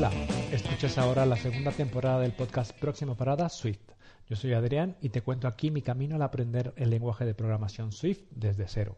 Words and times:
Hola, 0.00 0.12
escuchas 0.50 0.96
ahora 0.96 1.26
la 1.26 1.36
segunda 1.36 1.72
temporada 1.72 2.20
del 2.20 2.32
podcast 2.32 2.72
Próxima 2.72 3.14
Parada 3.18 3.50
Swift. 3.50 3.82
Yo 4.30 4.34
soy 4.34 4.54
Adrián 4.54 4.96
y 5.02 5.10
te 5.10 5.20
cuento 5.20 5.46
aquí 5.46 5.70
mi 5.70 5.82
camino 5.82 6.14
al 6.14 6.22
aprender 6.22 6.72
el 6.76 6.88
lenguaje 6.88 7.26
de 7.26 7.34
programación 7.34 7.92
Swift 7.92 8.22
desde 8.30 8.66
cero. 8.66 8.96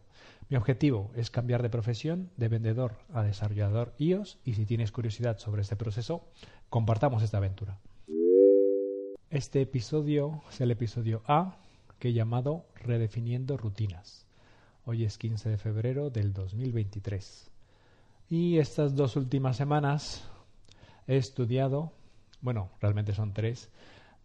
Mi 0.49 0.57
objetivo 0.57 1.11
es 1.17 1.29
cambiar 1.29 1.61
de 1.61 1.71
profesión 1.71 2.31
de 2.37 2.47
vendedor 2.47 2.99
a 3.13 3.25
desarrollador 3.25 3.95
iOS 3.99 4.39
y 4.45 4.55
si 4.55 4.65
tienes 4.65 4.93
curiosidad 4.93 5.39
sobre 5.39 5.63
este 5.63 5.75
proceso, 5.75 6.25
compartamos 6.71 7.25
esta 7.25 7.39
aventura. 7.39 7.81
Este 9.29 9.61
episodio 9.61 10.45
es 10.51 10.61
el 10.61 10.71
episodio 10.71 11.25
A 11.27 11.57
que 11.99 12.11
he 12.11 12.13
llamado 12.13 12.65
Redefiniendo 12.77 13.57
Rutinas. 13.57 14.25
Hoy 14.85 15.03
es 15.05 15.19
15 15.19 15.49
de 15.49 15.59
febrero 15.59 16.11
del 16.11 16.33
2023. 16.33 17.51
Y 18.31 18.59
estas 18.59 18.95
dos 18.95 19.17
últimas 19.17 19.57
semanas 19.57 20.29
he 21.07 21.17
estudiado, 21.17 21.93
bueno, 22.41 22.71
realmente 22.81 23.15
son 23.15 23.33
tres, 23.33 23.71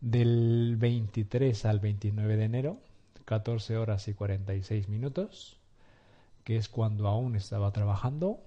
del 0.01 0.75
23 0.77 1.65
al 1.65 1.79
29 1.79 2.37
de 2.37 2.43
enero, 2.43 2.77
14 3.25 3.77
horas 3.77 4.07
y 4.07 4.13
46 4.13 4.87
minutos, 4.89 5.57
que 6.43 6.57
es 6.57 6.69
cuando 6.69 7.07
aún 7.07 7.35
estaba 7.35 7.71
trabajando. 7.71 8.39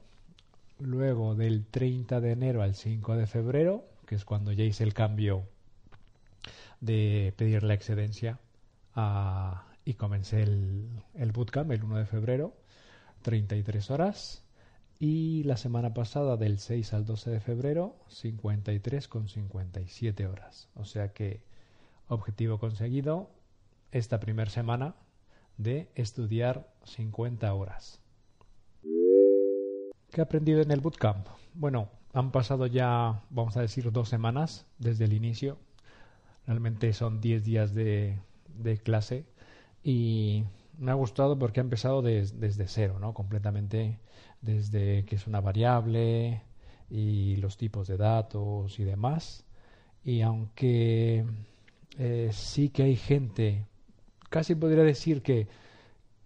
Luego 0.79 1.35
del 1.35 1.67
30 1.67 2.21
de 2.21 2.33
enero 2.33 2.63
al 2.63 2.75
5 2.75 3.17
de 3.17 3.27
febrero, 3.27 3.85
que 4.07 4.15
es 4.15 4.25
cuando 4.25 4.53
ya 4.53 4.65
hice 4.65 4.85
el 4.85 4.95
cambio 4.95 5.45
de 6.81 7.35
pedir 7.37 7.63
la 7.63 7.75
excedencia 7.75 8.39
y 9.85 9.95
comencé 9.95 10.43
el, 10.43 10.89
el 11.15 11.33
bootcamp 11.33 11.71
el 11.73 11.85
1 11.85 11.99
de 11.99 12.07
febrero, 12.07 12.55
33 13.23 13.91
horas. 13.91 14.43
Y 15.03 15.45
la 15.45 15.57
semana 15.57 15.95
pasada, 15.95 16.37
del 16.37 16.59
6 16.59 16.93
al 16.93 17.07
12 17.07 17.31
de 17.31 17.41
febrero, 17.41 17.97
53 18.09 19.09
con 19.09 19.29
57 19.29 20.27
horas. 20.27 20.69
O 20.75 20.85
sea 20.85 21.15
que 21.15 21.43
objetivo 22.07 22.59
conseguido 22.59 23.31
esta 23.93 24.21
primera 24.21 24.51
semana 24.51 24.95
de 25.57 25.89
estudiar 25.95 26.71
50 26.85 27.53
horas. 27.55 27.99
¿Qué 28.83 30.21
he 30.21 30.23
aprendido 30.23 30.61
en 30.61 30.71
el 30.71 30.81
bootcamp? 30.81 31.27
Bueno, 31.55 31.89
han 32.13 32.31
pasado 32.31 32.67
ya, 32.67 33.23
vamos 33.31 33.57
a 33.57 33.63
decir, 33.63 33.91
dos 33.93 34.11
semanas 34.11 34.67
desde 34.79 35.07
el 35.07 35.15
inicio. 35.15 35.57
Realmente 36.47 36.93
son 36.93 37.23
10 37.23 37.43
días 37.43 37.73
de, 37.73 38.19
de 38.49 38.77
clase 38.77 39.25
y 39.83 40.45
me 40.81 40.91
ha 40.91 40.95
gustado 40.95 41.39
porque 41.39 41.61
ha 41.61 41.63
empezado 41.63 42.01
desde 42.03 42.67
cero, 42.67 42.99
¿no? 42.99 43.13
Completamente 43.13 44.01
desde 44.41 45.05
que 45.05 45.17
es 45.17 45.27
una 45.27 45.41
variable 45.41 46.43
y 46.89 47.37
los 47.37 47.59
tipos 47.59 47.87
de 47.87 47.99
datos 47.99 48.79
y 48.81 48.85
demás. 48.85 49.45
Y 50.03 50.23
aunque 50.23 51.27
eh, 51.99 52.31
sí 52.33 52.71
que 52.71 52.85
hay 52.85 52.97
gente, 52.97 53.67
casi 54.31 54.55
podría 54.55 54.83
decir 54.83 55.23
que, 55.23 55.49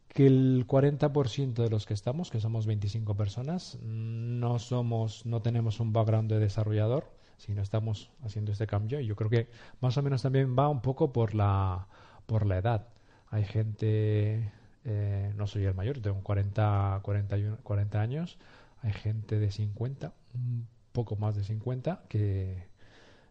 que 0.08 0.26
el 0.26 0.66
40% 0.68 1.54
de 1.54 1.70
los 1.70 1.84
que 1.84 1.94
estamos, 1.94 2.30
que 2.30 2.40
somos 2.40 2.66
25 2.66 3.16
personas, 3.16 3.76
no 3.82 4.60
somos, 4.60 5.26
no 5.26 5.42
tenemos 5.42 5.80
un 5.80 5.92
background 5.92 6.30
de 6.30 6.38
desarrollador, 6.38 7.10
sino 7.38 7.60
estamos 7.60 8.12
haciendo 8.22 8.52
este 8.52 8.68
cambio. 8.68 9.00
Y 9.00 9.06
yo 9.06 9.16
creo 9.16 9.30
que 9.30 9.48
más 9.80 9.96
o 9.98 10.02
menos 10.02 10.22
también 10.22 10.56
va 10.56 10.68
un 10.68 10.80
poco 10.80 11.12
por 11.12 11.34
la, 11.34 11.88
por 12.26 12.46
la 12.46 12.58
edad. 12.58 12.93
Hay 13.30 13.44
gente, 13.44 14.52
eh, 14.84 15.32
no 15.36 15.46
soy 15.46 15.64
el 15.64 15.74
mayor, 15.74 15.98
tengo 16.00 16.22
40, 16.22 17.00
41, 17.02 17.58
40 17.62 18.00
años, 18.00 18.38
hay 18.82 18.92
gente 18.92 19.38
de 19.38 19.50
50, 19.50 20.12
un 20.34 20.66
poco 20.92 21.16
más 21.16 21.34
de 21.34 21.44
50, 21.44 22.02
que, 22.08 22.66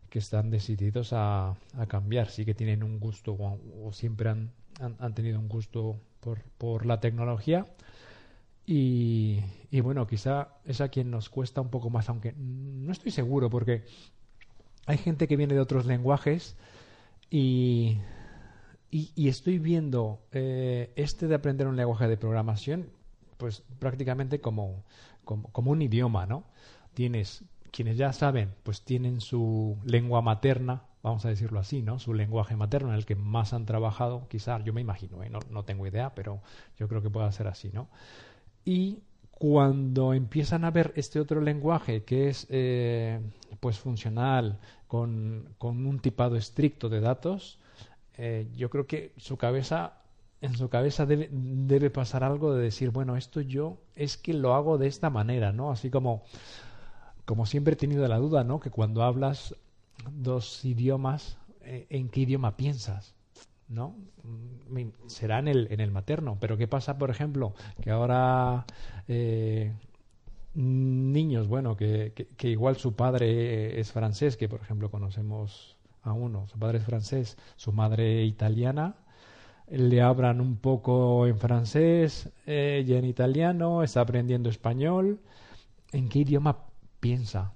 que 0.10 0.20
están 0.20 0.50
decididos 0.50 1.14
a, 1.14 1.56
a, 1.78 1.86
cambiar, 1.88 2.30
sí 2.30 2.46
que 2.46 2.54
tienen 2.54 2.84
un 2.84 3.00
gusto 3.00 3.34
o, 3.34 3.92
siempre 3.94 4.30
han, 4.30 4.52
han, 4.80 5.14
tenido 5.14 5.40
un 5.40 5.48
gusto 5.48 6.00
por, 6.20 6.42
por 6.58 6.86
la 6.86 7.00
tecnología. 7.00 7.68
Y, 8.66 9.42
y, 9.72 9.82
bueno, 9.82 10.08
quizá 10.08 10.50
es 10.66 10.80
a 10.82 10.88
quien 10.88 11.12
nos 11.12 11.30
cuesta 11.30 11.62
un 11.62 11.70
poco 11.70 11.90
más, 11.90 12.08
aunque 12.10 12.34
no 12.38 12.92
estoy 12.92 13.12
seguro, 13.12 13.50
porque 13.50 13.84
hay 14.86 14.98
gente 14.98 15.28
que 15.28 15.38
viene 15.38 15.54
de 15.54 15.60
otros 15.60 15.86
lenguajes 15.86 16.56
y 17.30 17.98
y, 18.94 19.28
estoy 19.28 19.58
viendo 19.58 20.22
eh, 20.32 20.94
este 20.96 21.28
de 21.28 21.34
aprender 21.34 21.66
un 21.66 21.76
lenguaje 21.76 22.08
de 22.08 22.16
programación, 22.16 22.90
pues 23.38 23.64
prácticamente 23.80 24.40
como, 24.40 24.84
como, 25.26 25.72
un 25.72 25.82
idioma, 25.82 26.28
¿no? 26.28 26.44
Tienes, 26.94 27.44
quienes 27.72 27.98
ya 27.98 28.14
saben, 28.14 28.54
pues 28.62 28.84
tienen 28.84 29.20
su 29.20 29.80
lengua 29.84 30.22
materna, 30.22 30.84
vamos 31.02 31.26
a 31.26 31.30
decirlo 31.30 31.60
así, 31.60 31.82
¿no? 31.82 31.98
Su 31.98 32.14
lenguaje 32.14 32.56
materno 32.56 32.90
en 32.90 32.96
el 32.96 33.08
que 33.08 33.16
más 33.16 33.54
han 33.54 33.66
trabajado, 33.66 34.28
quizás, 34.30 34.64
yo 34.64 34.74
me 34.74 34.82
imagino, 34.82 35.24
¿eh? 35.24 35.30
no, 35.32 35.40
no 35.50 35.64
tengo 35.64 35.88
idea, 35.88 36.14
pero 36.14 36.42
yo 36.78 36.88
creo 36.88 37.02
que 37.02 37.10
pueda 37.10 37.32
ser 37.32 37.48
así, 37.48 37.72
¿no? 37.74 37.90
Y 38.64 39.00
cuando 39.32 40.14
empiezan 40.14 40.66
a 40.66 40.72
ver 40.72 40.94
este 40.96 41.20
otro 41.20 41.42
lenguaje 41.42 42.04
que 42.04 42.30
es 42.30 42.46
eh, 42.52 43.20
pues 43.60 43.80
funcional, 43.80 44.60
con, 44.88 45.50
con 45.58 45.88
un 45.88 45.98
tipado 45.98 46.36
estricto 46.38 46.90
de 46.90 47.02
datos, 47.02 47.58
eh, 48.18 48.48
yo 48.56 48.70
creo 48.70 48.88
que 48.88 49.14
su 49.18 49.38
cabeza, 49.38 50.02
en 50.42 50.56
su 50.56 50.70
cabeza 50.70 51.06
debe, 51.06 51.30
debe 51.32 51.90
pasar 51.90 52.24
algo 52.24 52.54
de 52.54 52.64
decir, 52.64 52.92
bueno, 52.92 53.18
esto 53.18 53.42
yo 53.42 53.78
es 53.96 54.18
que 54.18 54.34
lo 54.34 54.54
hago 54.56 54.78
de 54.78 54.88
esta 54.88 55.10
manera, 55.10 55.52
¿no? 55.52 55.72
Así 55.72 55.90
como, 55.90 56.24
como 57.26 57.46
siempre 57.46 57.74
he 57.74 57.78
tenido 57.78 58.08
la 58.08 58.18
duda, 58.18 58.44
¿no? 58.44 58.60
Que 58.60 58.70
cuando 58.70 59.04
hablas 59.04 59.56
dos 60.12 60.64
idiomas, 60.66 61.38
eh, 61.62 61.88
¿en 61.90 62.10
qué 62.10 62.22
idioma 62.22 62.58
piensas? 62.58 63.16
¿no? 63.70 63.96
Mm, 64.24 65.08
será 65.08 65.40
en 65.40 65.48
el, 65.48 65.68
en 65.72 65.80
el 65.80 65.92
materno. 65.92 66.38
Pero 66.40 66.58
¿qué 66.58 66.68
pasa, 66.68 66.98
por 66.98 67.10
ejemplo, 67.10 67.54
que 67.82 67.92
ahora 67.92 68.66
eh, 69.08 69.74
niños, 70.54 71.48
bueno, 71.48 71.76
que, 71.76 72.14
que, 72.38 72.50
igual 72.50 72.78
su 72.78 72.96
padre 72.96 73.80
es 73.80 73.92
francés, 73.92 74.38
que 74.38 74.48
por 74.48 74.62
ejemplo 74.62 74.92
conocemos 74.92 75.78
a 76.04 76.14
uno. 76.14 76.48
Su 76.48 76.60
padre 76.60 76.80
es 76.80 76.86
francés, 76.86 77.38
su 77.56 77.72
madre 77.72 78.24
italiana. 78.24 78.96
Le 79.70 80.02
hablan 80.02 80.42
un 80.42 80.58
poco 80.58 81.26
en 81.26 81.40
francés 81.40 82.30
y 82.46 82.94
en 82.94 83.06
italiano, 83.06 83.84
está 83.84 84.02
aprendiendo 84.02 84.50
español. 84.50 85.20
¿En 85.92 86.10
qué 86.10 86.20
idioma 86.20 86.66
piensa? 87.00 87.54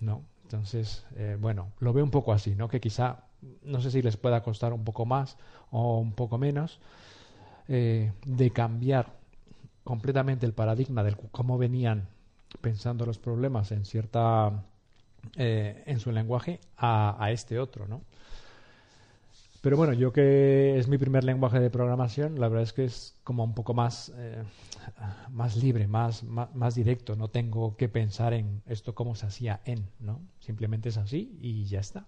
¿No? 0.00 0.22
Entonces, 0.50 1.06
eh, 1.14 1.36
bueno, 1.40 1.68
lo 1.78 1.92
veo 1.92 2.02
un 2.02 2.10
poco 2.10 2.32
así, 2.32 2.56
¿no? 2.56 2.66
Que 2.66 2.80
quizá, 2.80 3.24
no 3.62 3.80
sé 3.80 3.92
si 3.92 4.02
les 4.02 4.16
pueda 4.16 4.42
costar 4.42 4.72
un 4.72 4.82
poco 4.82 5.06
más 5.06 5.36
o 5.70 5.98
un 5.98 6.12
poco 6.12 6.38
menos, 6.38 6.80
eh, 7.68 8.12
de 8.26 8.50
cambiar 8.50 9.12
completamente 9.84 10.46
el 10.46 10.52
paradigma 10.52 11.04
de 11.04 11.14
cómo 11.30 11.56
venían 11.56 12.08
pensando 12.60 13.06
los 13.06 13.18
problemas 13.18 13.70
en 13.70 13.84
cierta 13.84 14.64
eh, 15.36 15.82
en 15.86 16.00
su 16.00 16.12
lenguaje 16.12 16.60
a, 16.76 17.30
este 17.30 17.58
otro, 17.58 17.86
¿no? 17.86 18.02
Pero 19.60 19.76
bueno, 19.76 19.92
yo 19.92 20.12
que 20.12 20.78
es 20.78 20.88
mi 20.88 20.96
primer 20.96 21.22
lenguaje 21.22 21.60
de 21.60 21.68
programación, 21.68 22.40
la 22.40 22.48
verdad 22.48 22.62
es 22.62 22.72
que 22.72 22.84
es 22.84 23.14
como 23.24 23.44
un 23.44 23.54
poco 23.54 23.74
más, 23.74 24.10
eh, 24.16 24.42
más 25.30 25.56
libre, 25.56 25.86
más, 25.86 26.24
más, 26.24 26.74
directo. 26.74 27.14
No 27.14 27.28
tengo 27.28 27.76
que 27.76 27.88
pensar 27.88 28.32
en 28.32 28.62
esto 28.66 28.94
cómo 28.94 29.14
se 29.14 29.26
hacía 29.26 29.60
en, 29.66 29.86
¿no? 30.00 30.20
Simplemente 30.38 30.88
es 30.88 30.96
así 30.96 31.38
y 31.42 31.64
ya 31.64 31.80
está. 31.80 32.06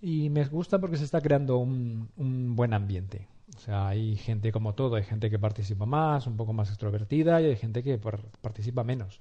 Y 0.00 0.30
me 0.30 0.44
gusta 0.46 0.78
porque 0.78 0.96
se 0.96 1.04
está 1.04 1.20
creando 1.20 1.58
un, 1.58 2.08
un 2.16 2.56
buen 2.56 2.72
ambiente. 2.72 3.28
O 3.56 3.60
sea, 3.60 3.88
hay 3.88 4.16
gente 4.16 4.52
como 4.52 4.74
todo, 4.74 4.96
hay 4.96 5.02
gente 5.02 5.30
que 5.30 5.38
participa 5.38 5.86
más, 5.86 6.26
un 6.26 6.36
poco 6.36 6.52
más 6.52 6.68
extrovertida 6.68 7.40
y 7.42 7.46
hay 7.46 7.56
gente 7.56 7.82
que 7.82 7.98
participa 7.98 8.84
menos. 8.84 9.20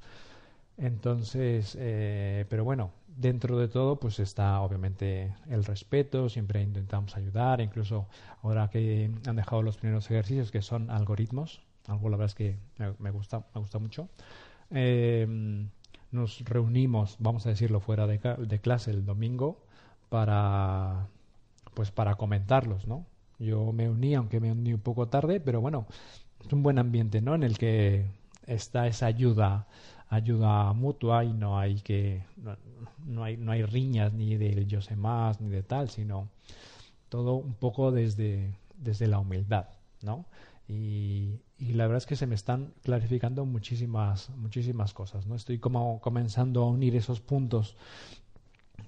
Entonces, 0.78 1.76
eh, 1.80 2.46
pero 2.50 2.64
bueno, 2.64 2.92
dentro 3.08 3.58
de 3.58 3.68
todo, 3.68 4.00
pues 4.00 4.20
está 4.20 4.62
obviamente 4.62 5.36
el 5.50 5.66
respeto, 5.66 6.30
siempre 6.30 6.62
intentamos 6.62 7.18
ayudar, 7.18 7.62
incluso 7.62 8.08
ahora 8.44 8.70
que 8.70 9.12
han 9.26 9.36
dejado 9.36 9.64
los 9.64 9.78
primeros 9.78 10.10
ejercicios 10.12 10.52
que 10.52 10.62
son 10.62 10.92
algoritmos, 10.92 11.62
algo 11.88 12.10
la 12.10 12.18
verdad 12.18 12.32
es 12.32 12.36
que 12.36 12.58
me, 13.00 13.12
gusta, 13.12 13.44
me 13.56 13.62
gusta 13.62 13.80
mucho. 13.80 14.10
Em, 14.70 15.70
nos 16.12 16.42
reunimos, 16.46 17.16
vamos 17.20 17.46
a 17.46 17.50
decirlo, 17.50 17.80
fuera 17.80 18.08
de, 18.08 18.20
de, 18.20 18.60
clase 18.60 18.92
el 18.92 19.06
domingo 19.06 19.60
para, 20.10 21.08
pues 21.74 21.92
para 21.92 22.16
comentarlos, 22.16 22.88
¿no? 22.88 23.06
Yo 23.40 23.72
me 23.72 23.90
uní, 23.90 24.16
aunque 24.16 24.40
me 24.40 24.52
uní 24.52 24.74
un 24.74 24.80
poco 24.82 25.08
tarde, 25.08 25.40
pero 25.40 25.62
bueno, 25.62 25.88
es 26.46 26.52
un 26.54 26.64
buen 26.64 26.80
ambiente, 26.80 27.22
¿no? 27.22 27.36
En 27.36 27.44
el 27.44 27.58
que 27.58 28.06
está 28.46 28.88
esa 28.88 29.06
ayuda 29.08 29.68
ayuda 30.10 30.72
mutua 30.74 31.24
y 31.24 31.34
no 31.34 31.60
hay 31.60 31.82
que 31.82 32.24
no, 33.06 33.24
hay 33.24 33.38
no 33.38 33.52
hay 33.52 33.64
riñas 33.64 34.14
ni 34.14 34.38
de 34.38 34.66
yo 34.66 34.82
sé 34.82 34.96
más 34.96 35.42
ni 35.42 35.50
de 35.50 35.64
tal 35.64 35.90
sino 35.90 36.30
todo 37.10 37.36
un 37.36 37.54
poco 37.54 37.92
desde 37.92 38.54
desde 38.78 39.08
la 39.08 39.20
humildad 39.20 39.68
no 40.02 40.26
Y, 40.68 41.40
la 41.60 41.86
verdad 41.86 41.98
es 41.98 42.06
que 42.06 42.16
se 42.16 42.28
me 42.28 42.36
están 42.36 42.74
clarificando 42.84 43.46
muchísimas, 43.46 44.30
muchísimas 44.32 44.94
cosas. 44.94 45.26
¿no? 45.26 45.36
Estoy 45.36 45.60
como 45.60 46.00
comenzando 46.02 46.64
a 46.64 46.70
unir 46.70 46.96
esos 46.96 47.20
puntos 47.20 47.76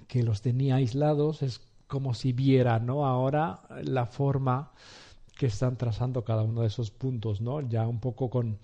que 0.07 0.21
los 0.23 0.41
tenía 0.41 0.75
aislados. 0.75 1.41
Es 1.41 1.61
como 1.87 2.13
si 2.13 2.33
viera 2.33 2.79
¿no? 2.79 3.05
ahora 3.05 3.61
la 3.83 4.05
forma 4.05 4.71
que 5.39 5.47
están 5.47 5.77
trazando 5.77 6.23
cada 6.25 6.43
uno 6.43 6.61
de 6.61 6.67
esos 6.67 6.91
puntos, 6.91 7.39
¿no? 7.39 7.61
Ya 7.61 7.87
un 7.87 7.99
poco 8.01 8.29
con, 8.29 8.59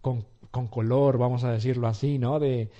con, 0.00 0.26
con 0.50 0.68
color, 0.68 1.18
vamos 1.18 1.44
a 1.44 1.52
decirlo 1.52 1.88
así, 1.88 2.18
¿no? 2.18 2.38
De, 2.38 2.70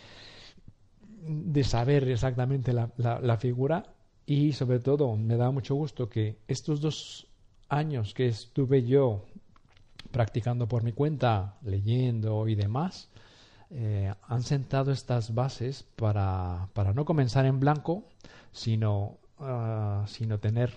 de 1.29 1.65
saber 1.65 2.09
exactamente 2.09 2.73
la, 2.73 2.91
la, 2.97 3.37
figura 3.37 3.85
y 4.25 4.53
sobre 4.53 4.81
todo 4.81 5.15
me 5.17 5.37
da 5.37 5.51
mucho 5.51 5.75
gusto 5.75 6.09
que 6.09 6.39
estos 6.49 6.81
dos 6.81 7.29
años 7.69 8.15
que 8.15 8.29
estuve 8.29 8.85
yo 8.85 9.25
practicando 10.11 10.69
por 10.69 10.85
mi 10.85 10.93
cuenta, 10.93 11.59
leyendo 11.63 12.49
y 12.49 12.55
demás, 12.55 13.11
eh, 13.71 14.15
han 14.23 14.43
sentado 14.43 14.93
estas 14.93 15.35
bases 15.35 15.83
para, 15.83 16.69
para, 16.73 16.95
no 16.95 17.05
comenzar 17.05 17.45
en 17.45 17.61
blanco, 17.61 18.05
sino, 18.53 19.19
uh, 19.39 20.07
sino 20.07 20.39
tener, 20.39 20.73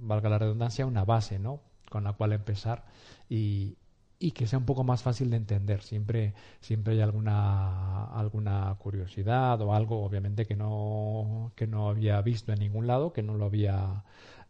valga 0.00 0.28
la 0.28 0.38
redundancia, 0.38 0.86
una 0.86 1.04
base 1.04 1.38
¿no? 1.38 1.60
con 1.88 2.02
la 2.02 2.12
cual 2.14 2.32
empezar 2.32 2.84
y, 3.28 3.76
y 4.18 4.32
que 4.32 4.46
sea 4.46 4.58
un 4.58 4.64
poco 4.64 4.84
más 4.84 5.02
fácil 5.02 5.30
de 5.30 5.36
entender. 5.36 5.82
Siempre, 5.82 6.34
siempre 6.60 6.94
hay 6.94 7.00
alguna, 7.00 8.06
alguna 8.06 8.74
curiosidad 8.78 9.60
o 9.60 9.74
algo, 9.74 10.04
obviamente, 10.04 10.46
que 10.46 10.56
no, 10.56 11.52
que 11.56 11.66
no 11.66 11.88
había 11.88 12.20
visto 12.22 12.52
en 12.52 12.60
ningún 12.60 12.86
lado, 12.86 13.12
que 13.12 13.22
no 13.22 13.34
lo 13.36 13.46
había, 13.46 14.04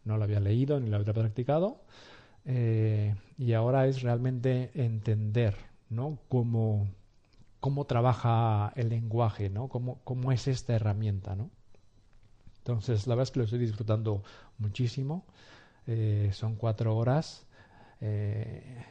no 0.04 0.16
lo 0.18 0.24
había 0.24 0.40
leído 0.40 0.78
ni 0.80 0.88
lo 0.90 0.96
había 0.96 1.12
practicado. 1.12 1.82
Eh, 2.44 3.14
y 3.38 3.52
ahora 3.54 3.86
es 3.88 4.02
realmente 4.02 4.70
entender 4.74 5.56
¿no? 5.90 6.18
cómo, 6.28 6.88
cómo 7.60 7.86
trabaja 7.86 8.72
el 8.76 8.88
lenguaje, 8.90 9.50
¿no? 9.50 9.68
cómo, 9.68 10.00
cómo 10.04 10.32
es 10.32 10.46
esta 10.48 10.74
herramienta. 10.74 11.34
¿no? 11.34 11.50
Entonces, 12.58 13.06
la 13.06 13.14
verdad 13.16 13.24
es 13.24 13.30
que 13.32 13.38
lo 13.40 13.44
estoy 13.44 13.58
disfrutando 13.60 14.22
muchísimo. 14.58 15.24
Eh, 15.86 16.30
son 16.32 16.56
cuatro 16.56 16.96
horas. 16.96 17.46
Eh, 18.00 18.84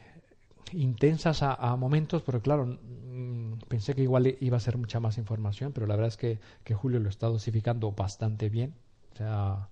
intensas 0.72 1.42
a, 1.42 1.76
momentos, 1.76 2.22
pero 2.22 2.40
claro, 2.40 2.66
mm, 2.66 3.58
pensé 3.68 3.94
que 3.94 4.02
igual 4.02 4.36
iba 4.40 4.56
a 4.56 4.60
ser 4.60 4.76
mucha 4.76 5.00
más 5.00 5.18
información, 5.18 5.72
pero 5.72 5.86
la 5.86 5.94
verdad 5.96 6.08
es 6.08 6.16
que, 6.16 6.38
que 6.64 6.74
Julio 6.74 7.00
lo 7.00 7.08
está 7.08 7.26
dosificando 7.28 7.92
bastante 7.92 8.48
bien. 8.48 8.74
O 9.12 9.16
sea, 9.16 9.68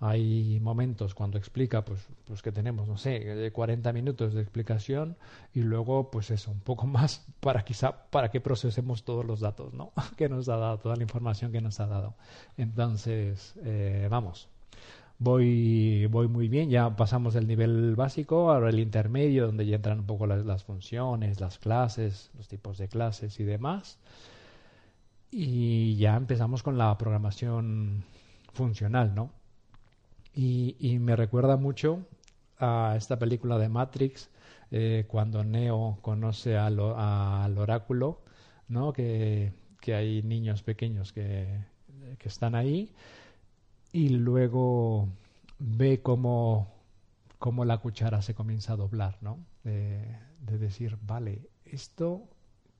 hay 0.00 0.60
momentos 0.60 1.14
cuando 1.14 1.38
explica, 1.38 1.84
pues, 1.84 2.06
pues 2.26 2.42
que 2.42 2.52
tenemos, 2.52 2.88
no 2.88 2.98
sé, 2.98 3.50
40 3.52 3.92
minutos 3.92 4.34
de 4.34 4.42
explicación 4.42 5.16
y 5.54 5.60
luego, 5.62 6.10
pues 6.10 6.30
eso, 6.30 6.50
un 6.50 6.60
poco 6.60 6.86
más 6.86 7.26
para 7.40 7.64
quizá 7.64 8.10
para 8.10 8.30
que 8.30 8.40
procesemos 8.40 9.04
todos 9.04 9.24
los 9.24 9.40
datos, 9.40 9.72
¿no? 9.72 9.92
que 10.16 10.28
nos 10.28 10.48
ha 10.48 10.56
dado, 10.56 10.78
toda 10.78 10.96
la 10.96 11.02
información 11.02 11.52
que 11.52 11.60
nos 11.60 11.80
ha 11.80 11.86
dado. 11.86 12.14
Entonces, 12.56 13.54
eh, 13.64 14.08
vamos, 14.10 14.48
voy, 15.18 16.06
voy 16.06 16.28
muy 16.28 16.48
bien. 16.48 16.70
Ya 16.70 16.96
pasamos 16.96 17.34
del 17.34 17.46
nivel 17.46 17.96
básico, 17.96 18.50
ahora 18.50 18.70
el 18.70 18.80
intermedio, 18.80 19.46
donde 19.46 19.66
ya 19.66 19.76
entran 19.76 20.00
un 20.00 20.06
poco 20.06 20.26
las, 20.26 20.64
funciones, 20.64 21.40
las 21.40 21.58
clases, 21.58 22.30
los 22.36 22.48
tipos 22.48 22.78
de 22.78 22.88
clases 22.88 23.38
y 23.40 23.44
demás. 23.44 23.98
Y 25.30 25.96
ya 25.96 26.16
empezamos 26.16 26.62
con 26.62 26.78
la 26.78 26.96
programación 26.96 28.04
funcional, 28.52 29.14
¿no? 29.14 29.32
Y, 30.34 30.98
me 31.00 31.16
recuerda 31.16 31.56
mucho 31.56 32.06
a 32.58 32.94
esta 32.96 33.18
película 33.18 33.58
de 33.58 33.68
Matrix, 33.68 34.30
eh, 34.70 35.04
cuando 35.08 35.44
Neo 35.44 35.98
conoce 36.02 36.56
al, 36.56 36.80
al 36.80 37.58
oráculo, 37.58 38.20
¿no? 38.68 38.92
Que, 38.92 39.52
que, 39.80 39.94
hay 39.94 40.22
niños 40.22 40.62
pequeños 40.62 41.12
que, 41.12 41.46
que 42.18 42.28
están 42.28 42.54
ahí 42.54 42.92
y 43.94 44.08
luego 44.08 45.08
ve 45.60 46.02
cómo, 46.02 46.66
cómo 47.38 47.64
la 47.64 47.78
cuchara 47.78 48.22
se 48.22 48.34
comienza 48.34 48.72
a 48.72 48.76
doblar, 48.76 49.18
¿no? 49.20 49.38
De, 49.62 50.18
decir, 50.58 50.98
vale, 51.06 51.48
esto 51.64 52.28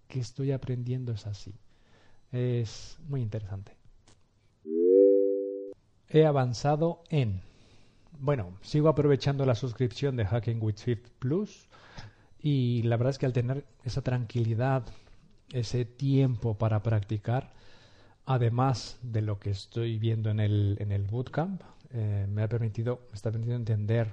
que 0.08 0.18
estoy 0.18 0.50
aprendiendo 0.50 1.12
es 1.12 1.28
así. 1.28 1.54
Es 2.32 2.98
muy 3.08 3.22
interesante. 3.22 3.76
He 6.08 6.26
avanzado 6.26 7.04
en... 7.10 7.42
Bueno, 8.18 8.58
sigo 8.62 8.88
aprovechando 8.88 9.46
la 9.46 9.54
suscripción 9.54 10.16
de 10.16 10.26
Hacking 10.26 10.60
with 10.60 10.78
Swift 10.78 11.10
Plus 11.20 11.68
y 12.40 12.82
la 12.82 12.96
verdad 12.96 13.10
es 13.10 13.18
que 13.18 13.26
al 13.26 13.32
tener 13.32 13.64
esa 13.84 14.02
tranquilidad, 14.02 14.84
ese 15.52 15.84
tiempo 15.84 16.58
para 16.58 16.82
practicar, 16.82 17.52
además 18.26 18.98
de 19.02 19.22
lo 19.22 19.38
que 19.38 19.50
estoy 19.50 19.98
viendo 19.98 20.30
en 20.30 20.40
el, 20.40 20.76
en 20.80 20.92
el 20.92 21.02
bootcamp, 21.04 21.62
eh, 21.92 22.26
me 22.28 22.42
ha 22.42 22.48
permitido, 22.48 23.00
me 23.10 23.14
está 23.14 23.30
permitiendo 23.30 23.60
entender 23.60 24.08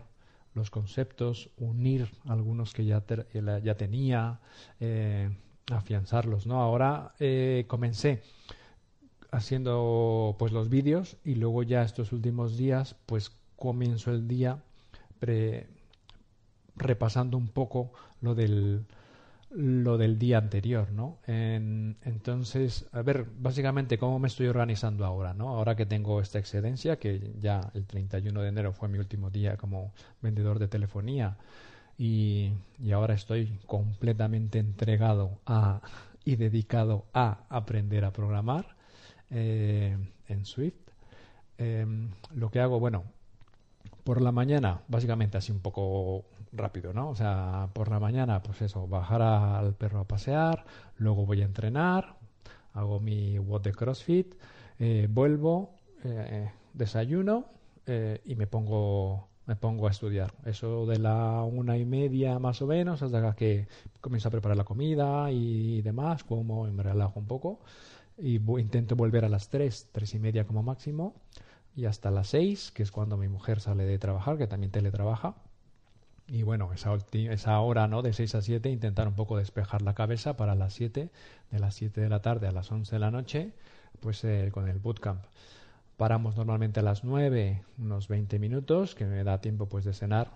los 0.54 0.69
conceptos, 0.69 1.50
unir 1.58 2.10
algunos 2.28 2.74
que 2.74 2.86
ya, 2.86 3.04
ya 3.63 3.75
tenía, 3.75 4.40
eh, 4.80 5.30
afianzarlos, 5.72 6.46
¿no? 6.46 6.62
Ahora 6.62 7.13
eh, 7.19 7.66
comencé 7.68 8.22
haciendo 9.31 10.36
pues 10.38 10.52
los 10.52 10.69
vídeos 10.69 11.16
y 11.24 11.36
luego 11.36 11.64
ya 11.64 11.84
estos 11.84 12.12
últimos 12.12 12.57
días 12.57 12.98
pues 13.06 13.31
comienzo 13.56 14.12
el 14.12 14.28
día 14.28 14.62
repasando 16.75 17.38
un 17.38 17.48
poco 17.48 17.94
lo 18.19 18.36
del 18.36 18.86
lo 19.53 19.98
del 19.98 20.18
día 20.18 20.38
anterior, 20.38 20.92
¿no? 20.92 21.19
entonces, 21.27 22.86
a 22.94 23.01
ver, 23.01 23.25
básicamente 23.39 23.98
cómo 23.98 24.18
me 24.19 24.27
estoy 24.27 24.48
organizando 24.48 25.06
ahora, 25.06 25.33
¿no? 25.33 25.50
Ahora 25.50 25.75
que 25.75 25.86
tengo 25.86 26.21
esta 26.21 26.39
excedencia, 26.39 26.98
que 26.98 27.33
ya 27.39 27.69
el 27.74 27.86
31 27.86 28.42
de 28.42 28.48
enero 28.48 28.74
fue 28.74 28.88
mi 28.88 28.98
último 28.98 29.30
día 29.30 29.57
como 29.57 29.92
vendedor 30.21 30.59
de 30.59 30.68
telefonía 30.68 31.38
y, 31.98 32.51
y 32.81 32.92
ahora 32.92 33.13
estoy 33.13 33.59
completamente 33.68 34.59
entregado 34.59 35.39
a 35.45 35.81
y 36.24 36.36
dedicado 36.36 37.06
a 37.13 37.45
aprender 37.50 38.06
a 38.06 38.13
programar 38.13 38.75
eh, 39.30 39.97
en 40.27 40.45
Swift. 40.45 40.75
Em, 41.57 42.09
lo 42.33 42.50
que 42.51 42.59
hago, 42.59 42.80
bueno, 42.80 43.04
por 44.04 44.21
la 44.21 44.31
mañana, 44.31 44.81
básicamente 44.88 45.38
así 45.38 45.51
un 45.51 45.59
poco 45.59 46.25
rápido, 46.51 46.94
¿no? 46.94 47.09
O 47.09 47.15
sea, 47.15 47.69
por 47.74 47.90
la 47.90 47.99
mañana, 47.99 48.42
pues 48.42 48.61
eso, 48.61 48.87
bajar 48.87 49.21
al 49.21 49.73
perro 49.73 49.99
a 49.99 50.07
pasear, 50.07 50.66
luego 50.97 51.26
voy 51.26 51.42
a 51.42 51.45
entrenar, 51.45 52.16
hago 52.73 52.99
mi 52.99 53.40
WOD 53.40 53.61
de 53.61 53.71
CrossFit, 53.73 54.35
eh, 54.80 55.07
vuelvo, 55.09 55.76
eh, 56.04 56.52
desayuno 56.73 57.45
eh, 57.85 58.21
y 58.26 58.35
me 58.35 58.47
pongo 58.47 59.28
me 59.45 59.56
pongo 59.56 59.87
a 59.87 59.92
estudiar. 59.92 60.33
Eso 60.45 60.85
de 60.85 60.97
la 60.99 61.44
una 61.44 61.78
y 61.78 61.85
media 61.85 62.40
más 62.40 62.61
o 62.61 62.68
menos, 62.68 63.02
hasta 63.02 63.35
que 63.35 63.68
comienzo 63.99 64.30
a 64.30 64.31
preparar 64.31 64.57
la 64.57 64.64
comida 64.64 65.31
y 65.31 65.81
demás, 65.81 66.23
como 66.23 66.66
me 66.66 66.83
relajo 66.83 67.19
un 67.19 67.28
poco. 67.28 67.59
Y 68.18 68.35
intento 68.59 68.95
volver 68.95 69.26
a 69.26 69.30
las 69.30 69.49
tres, 69.49 69.90
tres 69.92 70.14
y 70.16 70.19
media 70.19 70.45
como 70.45 70.64
máximo, 70.64 71.16
y 71.76 71.85
hasta 71.85 72.11
las 72.11 72.30
seis, 72.30 72.71
que 72.71 72.83
es 72.83 72.92
cuando 72.92 73.18
mi 73.18 73.28
mujer 73.28 73.59
sale 73.59 73.85
de 73.85 73.97
trabajar, 73.97 74.37
que 74.37 74.47
también 74.47 74.71
teletrabaja. 74.71 75.35
Y 76.31 76.44
bueno, 76.44 76.71
esa, 76.71 76.97
esa 77.11 77.59
hora 77.59 77.90
¿no? 77.90 78.02
de 78.02 78.14
6 78.14 78.35
a 78.35 78.42
7 78.42 78.69
intentar 78.69 79.06
un 79.06 79.16
poco 79.16 79.35
despejar 79.35 79.81
la 79.81 79.94
cabeza 79.94 80.38
para 80.38 80.56
las 80.56 80.73
7, 80.76 81.09
de 81.52 81.59
las 81.59 81.76
7 81.76 82.00
de 82.00 82.07
la 82.07 82.21
tarde 82.21 82.47
a 82.47 82.54
las 82.54 82.71
11 82.71 82.95
de 82.95 83.00
la 83.00 83.11
noche, 83.11 83.52
pues 84.00 84.23
eh, 84.23 84.50
con 84.54 84.69
el 84.69 84.80
bootcamp. 84.80 85.26
Paramos 85.97 86.38
normalmente 86.38 86.80
a 86.80 86.83
las 86.83 87.04
9, 87.04 87.66
unos 87.80 88.07
20 88.07 88.40
minutos, 88.40 88.95
que 88.95 89.04
me 89.04 89.26
da 89.26 89.42
tiempo 89.42 89.68
pues 89.68 89.83
de 89.83 89.92
cenar, 89.92 90.31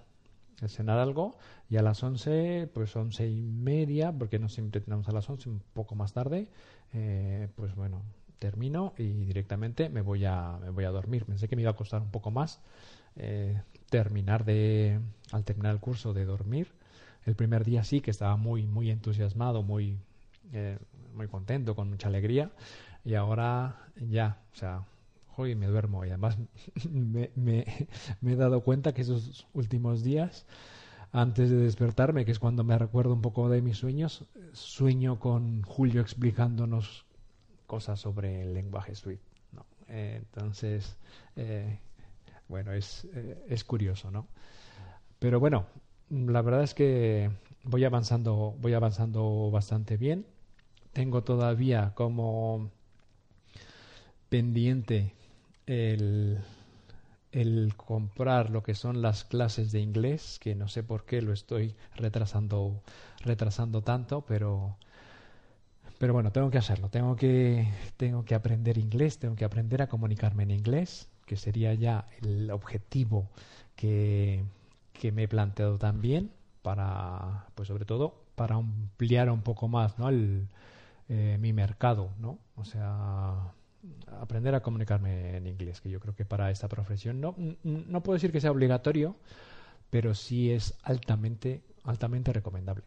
de 0.59 0.67
cenar 0.67 0.99
algo, 0.99 1.37
y 1.69 1.77
a 1.77 1.81
las 1.81 2.03
11, 2.03 2.69
pues 2.73 2.93
11 2.93 3.29
y 3.29 3.41
media, 3.41 4.11
porque 4.11 4.37
no 4.37 4.49
siempre 4.49 4.81
tenemos 4.81 5.07
a 5.07 5.13
las 5.13 5.29
11, 5.29 5.47
un 5.47 5.61
poco 5.73 5.95
más 5.95 6.11
tarde, 6.11 6.49
eh, 6.91 7.47
pues 7.55 7.73
bueno, 7.73 8.01
termino 8.37 8.93
y 8.97 9.23
directamente 9.23 9.87
me 9.87 10.01
voy 10.01 10.25
a, 10.25 10.57
me 10.61 10.71
voy 10.71 10.83
a 10.83 10.89
dormir. 10.89 11.23
Pensé 11.25 11.47
que 11.47 11.55
me 11.55 11.61
iba 11.61 11.71
a 11.71 11.75
costar 11.77 12.01
un 12.01 12.11
poco 12.11 12.31
más 12.31 12.59
eh, 13.15 13.61
terminar 13.89 14.43
de, 14.43 14.99
al 15.35 15.43
terminar 15.43 15.73
el 15.73 15.81
curso 15.81 16.13
de 16.13 16.25
dormir. 16.25 16.67
El 17.25 17.35
primer 17.35 17.65
día 17.65 17.83
sí 17.83 18.01
que 18.01 18.11
estaba 18.11 18.37
muy, 18.37 18.65
muy 18.65 18.89
entusiasmado, 18.89 19.63
muy, 19.63 19.97
eh, 20.53 20.77
muy 21.13 21.27
contento, 21.27 21.75
con 21.75 21.89
mucha 21.89 22.07
alegría. 22.07 22.51
Y 23.03 23.15
ahora 23.15 23.89
ya, 23.95 24.37
o 24.53 24.55
sea, 24.55 24.85
hoy 25.35 25.55
me 25.55 25.67
duermo. 25.67 26.05
Y 26.05 26.09
además 26.09 26.37
me, 26.89 27.65
he 28.25 28.35
dado 28.35 28.61
cuenta 28.61 28.93
que 28.93 29.01
esos 29.01 29.45
últimos 29.53 30.03
días, 30.03 30.45
antes 31.11 31.49
de 31.49 31.57
despertarme, 31.57 32.25
que 32.25 32.31
es 32.31 32.39
cuando 32.39 32.63
me 32.63 32.77
recuerdo 32.77 33.13
un 33.13 33.21
poco 33.21 33.49
de 33.49 33.61
mis 33.61 33.77
sueños, 33.77 34.25
sueño 34.53 35.19
con 35.19 35.63
Julio 35.63 36.01
explicándonos 36.01 37.05
cosas 37.67 37.99
sobre 37.99 38.43
el 38.43 38.53
lenguaje 38.53 38.95
Swift. 38.95 39.21
Eh, 39.87 40.15
entonces, 40.17 40.97
eh, 41.35 41.79
bueno, 42.47 42.71
es, 42.71 43.07
es 43.47 43.63
curioso, 43.63 44.11
¿no? 44.11 44.27
Pero 45.19 45.39
bueno, 45.39 45.65
la 46.09 46.41
verdad 46.41 46.63
es 46.63 46.73
que 46.73 47.31
voy 47.63 47.83
avanzando, 47.83 48.55
voy 48.59 48.73
avanzando 48.73 49.49
bastante 49.51 49.97
bien. 49.97 50.25
Tengo 50.93 51.23
todavía 51.23 51.93
como 51.95 52.71
pendiente 54.29 55.13
el, 55.67 56.39
el 57.31 57.73
comprar 57.75 58.49
lo 58.49 58.63
que 58.63 58.75
son 58.75 59.01
las 59.01 59.23
clases 59.23 59.71
de 59.71 59.81
inglés, 59.81 60.39
que 60.39 60.55
no 60.55 60.67
sé 60.67 60.83
por 60.83 61.05
qué 61.05 61.21
lo 61.21 61.33
estoy 61.33 61.75
retrasando, 61.95 62.81
retrasando 63.23 63.81
tanto, 63.81 64.21
pero, 64.21 64.77
pero 65.97 66.13
bueno, 66.13 66.31
tengo 66.31 66.49
que 66.49 66.57
hacerlo. 66.57 66.89
Tengo 66.89 67.15
que, 67.15 67.67
tengo 67.97 68.25
que 68.25 68.35
aprender 68.35 68.77
inglés, 68.77 69.17
tengo 69.19 69.35
que 69.35 69.45
aprender 69.45 69.81
a 69.81 69.87
comunicarme 69.87 70.43
en 70.43 70.51
inglés, 70.51 71.07
que 71.25 71.37
sería 71.37 71.73
ya 71.73 72.07
el 72.21 72.51
objetivo 72.51 73.29
que, 73.75 74.43
que 74.99 75.11
me 75.11 75.23
he 75.23 75.27
planteado 75.27 75.77
también 75.77 76.31
para, 76.61 77.47
pues 77.55 77.67
sobre 77.67 77.85
todo, 77.85 78.23
para 78.35 78.55
ampliar 78.55 79.29
un 79.29 79.41
poco 79.41 79.67
más, 79.67 79.97
¿no? 79.99 80.09
El, 80.09 80.47
eh, 81.07 81.37
mi 81.39 81.53
mercado, 81.53 82.09
¿no? 82.19 82.39
O 82.55 82.65
sea, 82.65 83.53
aprender 84.19 84.55
a 84.55 84.61
comunicarme 84.61 85.37
en 85.37 85.47
inglés, 85.47 85.81
que 85.81 85.89
yo 85.89 85.99
creo 85.99 86.15
que 86.15 86.25
para 86.25 86.49
esta 86.49 86.67
profesión 86.67 87.21
no, 87.21 87.35
no 87.63 88.01
puedo 88.01 88.15
decir 88.15 88.31
que 88.31 88.41
sea 88.41 88.51
obligatorio, 88.51 89.15
pero 89.89 90.15
sí 90.15 90.51
es 90.51 90.73
altamente, 90.83 91.61
altamente 91.83 92.33
recomendable. 92.33 92.83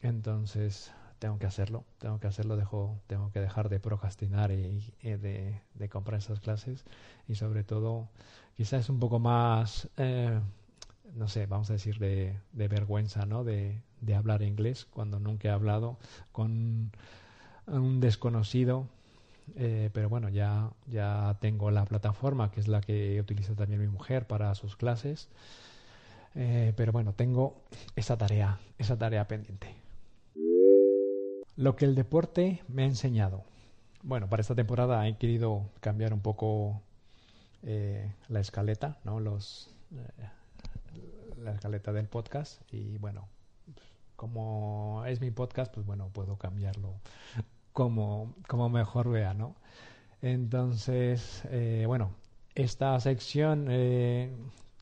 Entonces, 0.00 0.92
tengo 1.20 1.38
que 1.38 1.46
hacerlo, 1.46 1.84
tengo 1.98 2.18
que 2.18 2.26
hacerlo, 2.26 2.56
dejo, 2.56 3.00
tengo 3.06 3.30
que 3.30 3.38
dejar 3.38 3.68
de 3.68 3.78
procrastinar 3.78 4.50
y, 4.50 4.92
de, 5.02 5.88
comprar 5.88 6.18
esas 6.18 6.40
clases 6.40 6.84
y 7.28 7.36
sobre 7.36 7.62
todo, 7.62 8.08
quizás 8.56 8.88
un 8.88 8.98
poco 8.98 9.20
más, 9.20 9.88
eh, 9.98 10.40
no 11.14 11.28
sé, 11.28 11.46
vamos 11.46 11.70
a 11.70 11.74
decir, 11.74 11.98
de, 11.98 12.38
vergüenza, 12.52 13.26
¿no? 13.26 13.44
De, 13.44 13.80
de 14.00 14.14
hablar 14.14 14.42
inglés 14.42 14.86
cuando 14.86 15.20
nunca 15.20 15.48
he 15.48 15.50
hablado 15.50 15.98
con 16.32 16.92
un 17.66 18.00
desconocido 18.00 18.88
eh, 19.56 19.90
pero 19.92 20.08
bueno, 20.08 20.28
ya, 20.28 20.70
ya 20.86 21.36
tengo 21.40 21.70
la 21.70 21.84
plataforma, 21.84 22.50
que 22.50 22.60
es 22.60 22.68
la 22.68 22.80
que 22.80 23.20
utiliza 23.20 23.54
también 23.54 23.80
mi 23.80 23.88
mujer 23.88 24.26
para 24.26 24.54
sus 24.54 24.76
clases. 24.76 25.28
Eh, 26.34 26.72
pero 26.76 26.92
bueno, 26.92 27.12
tengo 27.12 27.56
esa 27.96 28.16
tarea, 28.16 28.58
esa 28.78 28.96
tarea 28.96 29.26
pendiente. 29.28 29.74
Lo 31.56 31.76
que 31.76 31.84
el 31.84 31.94
deporte 31.94 32.62
me 32.68 32.84
ha 32.84 32.86
enseñado. 32.86 33.44
Bueno, 34.02 34.28
para 34.28 34.40
esta 34.40 34.54
temporada 34.54 35.06
he 35.06 35.16
querido 35.16 35.66
cambiar 35.80 36.14
un 36.14 36.20
poco 36.20 36.80
eh, 37.62 38.10
la 38.28 38.40
escaleta, 38.40 38.98
¿no? 39.04 39.20
Los, 39.20 39.70
la 41.42 41.52
escaleta 41.52 41.92
del 41.92 42.08
podcast. 42.08 42.62
Y 42.72 42.98
bueno, 42.98 43.28
como 44.16 45.04
es 45.06 45.20
mi 45.20 45.30
podcast, 45.30 45.72
pues 45.72 45.86
bueno, 45.86 46.08
puedo 46.12 46.36
cambiarlo 46.38 47.00
como, 47.72 48.34
como 48.48 48.68
mejor 48.68 49.10
vea, 49.10 49.34
¿no? 49.34 49.56
Entonces, 50.20 51.42
eh, 51.50 51.84
bueno, 51.86 52.12
esta 52.54 52.98
sección 53.00 53.66
eh, 53.70 54.32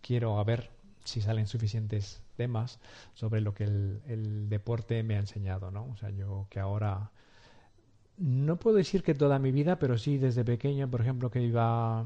quiero 0.02 0.38
a 0.38 0.44
ver 0.44 0.70
si 1.04 1.20
salen 1.20 1.46
suficientes 1.46 2.22
temas 2.36 2.78
sobre 3.14 3.40
lo 3.40 3.54
que 3.54 3.64
el, 3.64 4.02
el, 4.06 4.48
deporte 4.48 5.02
me 5.02 5.16
ha 5.16 5.20
enseñado, 5.20 5.70
¿no? 5.70 5.86
O 5.86 5.96
sea, 5.96 6.10
yo 6.10 6.46
que 6.50 6.60
ahora 6.60 7.10
no 8.18 8.56
puedo 8.58 8.76
decir 8.76 9.02
que 9.02 9.14
toda 9.14 9.38
mi 9.38 9.50
vida, 9.50 9.78
pero 9.78 9.96
sí 9.96 10.18
desde 10.18 10.44
pequeño, 10.44 10.90
por 10.90 11.00
ejemplo, 11.00 11.30
que 11.30 11.42
iba 11.42 12.04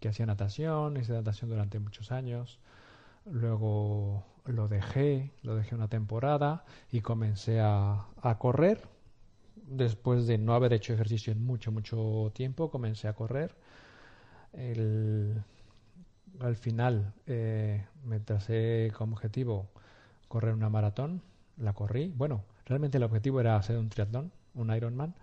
que 0.00 0.08
hacía 0.08 0.26
natación, 0.26 0.96
hice 0.96 1.12
natación 1.12 1.50
durante 1.50 1.78
muchos 1.78 2.12
años. 2.12 2.58
Luego 3.30 4.24
lo 4.46 4.68
dejé, 4.68 5.32
lo 5.42 5.56
dejé 5.56 5.74
una 5.74 5.88
temporada 5.88 6.64
y 6.92 7.00
comencé 7.00 7.60
a, 7.60 8.06
a 8.22 8.38
correr 8.38 8.88
después 9.66 10.26
de 10.26 10.38
no 10.38 10.54
haber 10.54 10.72
hecho 10.72 10.92
ejercicio 10.94 11.32
en 11.32 11.44
mucho, 11.44 11.72
mucho 11.72 12.30
tiempo, 12.34 12.70
comencé 12.70 13.08
a 13.08 13.14
correr. 13.14 13.54
al 16.40 16.56
final 16.56 17.12
eh, 17.26 17.84
me 18.04 18.20
tracé 18.20 18.92
como 18.96 19.14
objetivo 19.14 19.68
correr 20.28 20.54
una 20.54 20.68
maratón, 20.70 21.22
la 21.56 21.72
corrí. 21.72 22.12
Bueno, 22.16 22.44
realmente 22.66 22.98
el 22.98 23.04
objetivo 23.04 23.40
era 23.40 23.56
hacer 23.56 23.78
un 23.78 23.88
triatlón, 23.88 24.32
un 24.54 24.74
Ironman, 24.74 25.14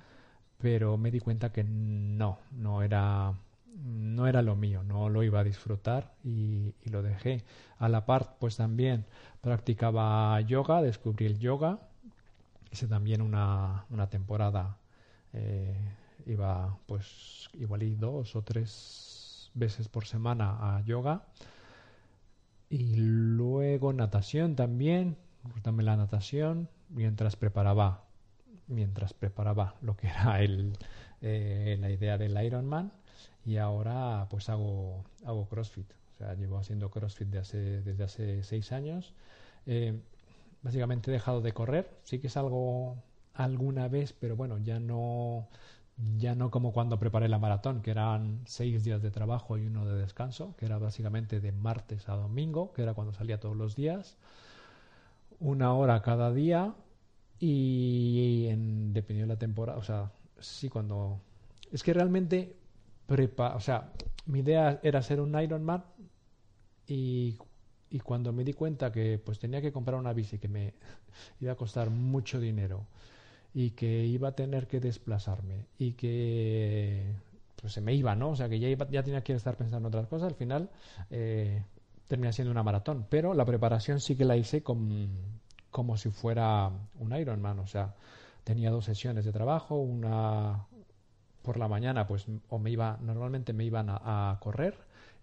pero 0.60 0.98
me 0.98 1.12
di 1.12 1.20
cuenta 1.20 1.52
que 1.52 1.64
no, 1.64 2.40
no 2.52 2.82
era, 2.84 3.34
no 3.76 4.28
era 4.28 4.42
lo 4.42 4.56
mío, 4.56 4.84
no 4.84 5.10
lo 5.10 5.24
iba 5.24 5.40
a 5.40 5.44
disfrutar 5.44 6.14
y, 6.24 6.74
lo 6.86 7.02
dejé. 7.02 7.44
A 7.80 7.90
la 7.90 8.06
par, 8.06 8.38
pues 8.40 8.58
también 8.58 9.06
practicaba 9.42 10.40
yoga, 10.42 10.82
descubrí 10.82 11.26
el 11.26 11.40
yoga 11.40 11.80
Hice 12.74 12.88
también 12.88 13.22
una, 13.22 13.86
una 13.92 14.10
temporada, 14.10 14.78
eh, 15.32 15.78
iba 16.26 16.76
pues 16.88 17.48
igual 17.54 18.00
dos 18.00 18.36
o 18.36 18.42
tres 18.42 19.52
veces 19.54 19.88
por 19.90 20.08
semana 20.08 20.58
a 20.60 20.82
yoga. 20.82 21.22
Y 22.68 22.96
luego 22.96 23.94
natación 23.94 24.56
también, 24.56 25.18
también 25.62 25.86
la 25.86 25.98
natación, 25.98 26.68
mientras 26.90 27.36
preparaba, 27.36 28.06
mientras 28.68 29.14
preparaba 29.14 29.76
lo 29.84 29.96
que 29.96 30.08
era 30.08 30.42
el, 30.42 30.76
eh, 31.22 31.78
la 31.80 31.92
idea 31.92 32.18
del 32.18 32.44
Ironman. 32.44 32.92
Y 33.46 33.58
ahora 33.58 34.28
pues 34.30 34.50
hago, 34.50 35.04
hago 35.26 35.48
CrossFit. 35.48 35.92
O 36.14 36.18
sea, 36.18 36.34
llevo 36.36 36.58
haciendo 36.58 36.90
CrossFit 36.90 37.28
de 37.28 37.82
desde 37.82 38.04
hace 38.04 38.44
seis 38.44 38.72
años. 38.72 39.14
Eh, 39.66 40.00
básicamente 40.62 41.12
he 41.12 41.14
dejado 41.14 41.42
de 41.42 41.54
correr. 41.54 41.90
Sí 42.04 42.20
que 42.20 42.28
es 42.28 42.38
algo 42.38 42.98
alguna 43.34 43.88
vez, 43.88 44.14
pero 44.14 44.36
bueno, 44.36 44.58
ya 44.60 44.80
no 44.80 45.48
ya 46.18 46.36
no 46.36 46.50
como 46.50 46.74
cuando 46.74 47.00
preparé 47.00 47.28
la 47.30 47.40
maratón, 47.40 47.82
que 47.82 47.92
eran 47.92 48.42
seis 48.46 48.84
días 48.84 49.02
de 49.02 49.12
trabajo 49.12 49.58
y 49.58 49.68
uno 49.68 49.86
de 49.86 50.00
descanso, 50.02 50.56
que 50.58 50.66
era 50.66 50.80
básicamente 50.80 51.40
de 51.40 51.52
martes 51.52 52.10
a 52.10 52.16
domingo, 52.16 52.74
que 52.74 52.82
era 52.82 52.94
cuando 52.94 53.14
salía 53.14 53.40
todos 53.40 53.56
los 53.56 53.76
días, 53.76 54.18
una 55.40 55.74
hora 55.74 56.02
cada 56.02 56.34
día 56.34 56.74
y 57.40 58.48
en, 58.50 58.94
dependiendo 58.94 59.34
de 59.34 59.36
la 59.36 59.40
temporada, 59.40 59.78
o 59.78 59.84
sea, 59.84 60.12
sí 60.40 60.70
cuando 60.70 61.20
es 61.72 61.84
que 61.84 61.94
realmente 61.94 62.56
o 63.38 63.60
sea, 63.60 63.92
mi 64.26 64.40
idea 64.40 64.80
era 64.84 65.02
ser 65.02 65.20
un 65.20 65.40
Ironman 65.40 65.84
y 66.88 67.38
y 67.94 68.00
cuando 68.00 68.34
me 68.34 68.44
di 68.44 68.54
cuenta 68.54 68.92
que 68.92 69.20
pues 69.24 69.38
tenía 69.38 69.62
que 69.62 69.72
comprar 69.72 70.00
una 70.00 70.14
bici 70.14 70.40
que 70.40 70.48
me 70.48 70.74
iba 71.40 71.52
a 71.54 71.56
costar 71.56 71.92
mucho 71.92 72.40
dinero 72.40 72.88
y 73.54 73.70
que 73.72 74.06
iba 74.06 74.30
a 74.30 74.32
tener 74.36 74.68
que 74.68 74.80
desplazarme 74.80 75.68
y 75.78 75.94
que 75.94 77.14
pues 77.62 77.72
se 77.72 77.82
me 77.82 77.94
iba, 77.94 78.16
¿no? 78.16 78.32
O 78.32 78.36
sea 78.36 78.50
que 78.50 78.60
ya, 78.60 78.68
ya 78.90 79.04
tenía 79.04 79.24
que 79.24 79.34
estar 79.34 79.56
pensando 79.58 79.88
en 79.88 79.94
otras 79.94 80.08
cosas, 80.08 80.30
al 80.30 80.36
final 80.36 80.72
eh, 81.12 81.64
termina 82.08 82.32
siendo 82.32 82.52
una 82.52 82.64
maratón. 82.64 83.06
Pero 83.12 83.36
la 83.36 83.46
preparación 83.46 84.00
sí 84.00 84.16
que 84.16 84.26
la 84.26 84.38
hice 84.38 84.64
como 84.64 85.96
si 85.96 86.10
fuera 86.10 86.72
un 87.00 87.16
Ironman, 87.16 87.60
o 87.60 87.68
sea, 87.68 87.94
tenía 88.44 88.72
dos 88.72 88.86
sesiones 88.86 89.24
de 89.24 89.32
trabajo, 89.32 89.76
una 89.76 90.66
por 91.44 91.58
la 91.58 91.68
mañana, 91.68 92.08
pues 92.08 92.26
o 92.50 92.58
me 92.58 92.72
iba, 92.72 92.98
normalmente 93.02 93.54
me 93.54 93.66
iban 93.66 93.88
a 93.90 94.38
correr 94.42 94.76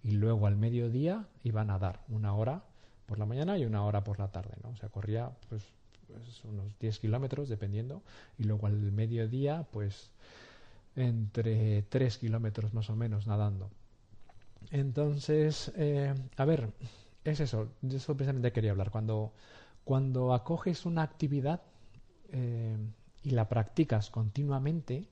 y 0.02 0.12
luego 0.12 0.46
al 0.46 0.56
mediodía 0.56 1.26
iban 1.42 1.70
a 1.70 1.78
dar 1.78 2.00
una 2.08 2.34
hora 2.34 2.62
por 3.06 3.18
la 3.18 3.26
mañana 3.26 3.58
y 3.58 3.64
una 3.64 3.84
hora 3.84 4.04
por 4.04 4.20
la 4.20 4.28
tarde, 4.28 4.54
¿no? 4.62 4.70
O 4.70 4.76
sea, 4.76 4.88
corría 4.88 5.30
pues, 5.48 5.64
pues 6.06 6.44
unos 6.44 6.78
10 6.78 7.00
kilómetros 7.00 7.48
dependiendo 7.48 8.02
y 8.38 8.44
luego 8.44 8.68
al 8.68 8.92
mediodía 8.92 9.66
pues 9.72 10.12
entre 10.94 11.82
3 11.82 12.18
kilómetros 12.18 12.72
más 12.72 12.88
o 12.88 12.96
menos 12.96 13.26
nadando. 13.26 13.68
Entonces, 14.70 15.72
eh, 15.76 16.14
a 16.36 16.44
ver, 16.44 16.70
es 17.24 17.40
eso, 17.40 17.68
de 17.82 17.96
eso 17.96 18.14
precisamente 18.16 18.52
quería 18.52 18.70
hablar. 18.70 18.90
Cuando, 18.90 19.32
cuando 19.84 20.32
acoges 20.32 20.86
una 20.86 21.02
actividad 21.02 21.62
eh, 22.30 22.76
y 23.24 23.30
la 23.30 23.48
practicas 23.48 24.10
continuamente, 24.10 25.08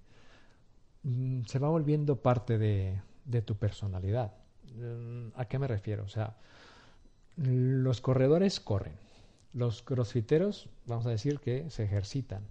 se 1.47 1.59
va 1.59 1.69
volviendo 1.69 2.17
parte 2.17 2.59
de, 2.59 3.01
de 3.25 3.43
tu 3.43 3.57
personalidad. 3.57 4.35
¿A 5.35 5.45
qué 5.47 5.59
me 5.59 5.67
refiero? 5.67 6.05
O 6.05 6.09
sea, 6.09 6.37
los 7.37 8.01
corredores 8.01 8.61
corren, 8.61 8.95
los 9.53 9.83
crossfiteros, 9.83 10.69
vamos 10.87 11.07
a 11.07 11.11
decir 11.11 11.41
que 11.41 11.71
se 11.71 11.85
ejercitan. 11.85 12.43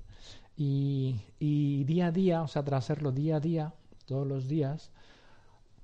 Y, 0.55 1.21
y 1.39 1.83
día 1.83 2.07
a 2.07 2.11
día, 2.11 2.41
o 2.41 2.47
sea, 2.47 2.63
tras 2.63 2.85
hacerlo 2.85 3.11
día 3.11 3.37
a 3.37 3.39
día, 3.39 3.73
todos 4.05 4.25
los 4.25 4.47
días, 4.47 4.91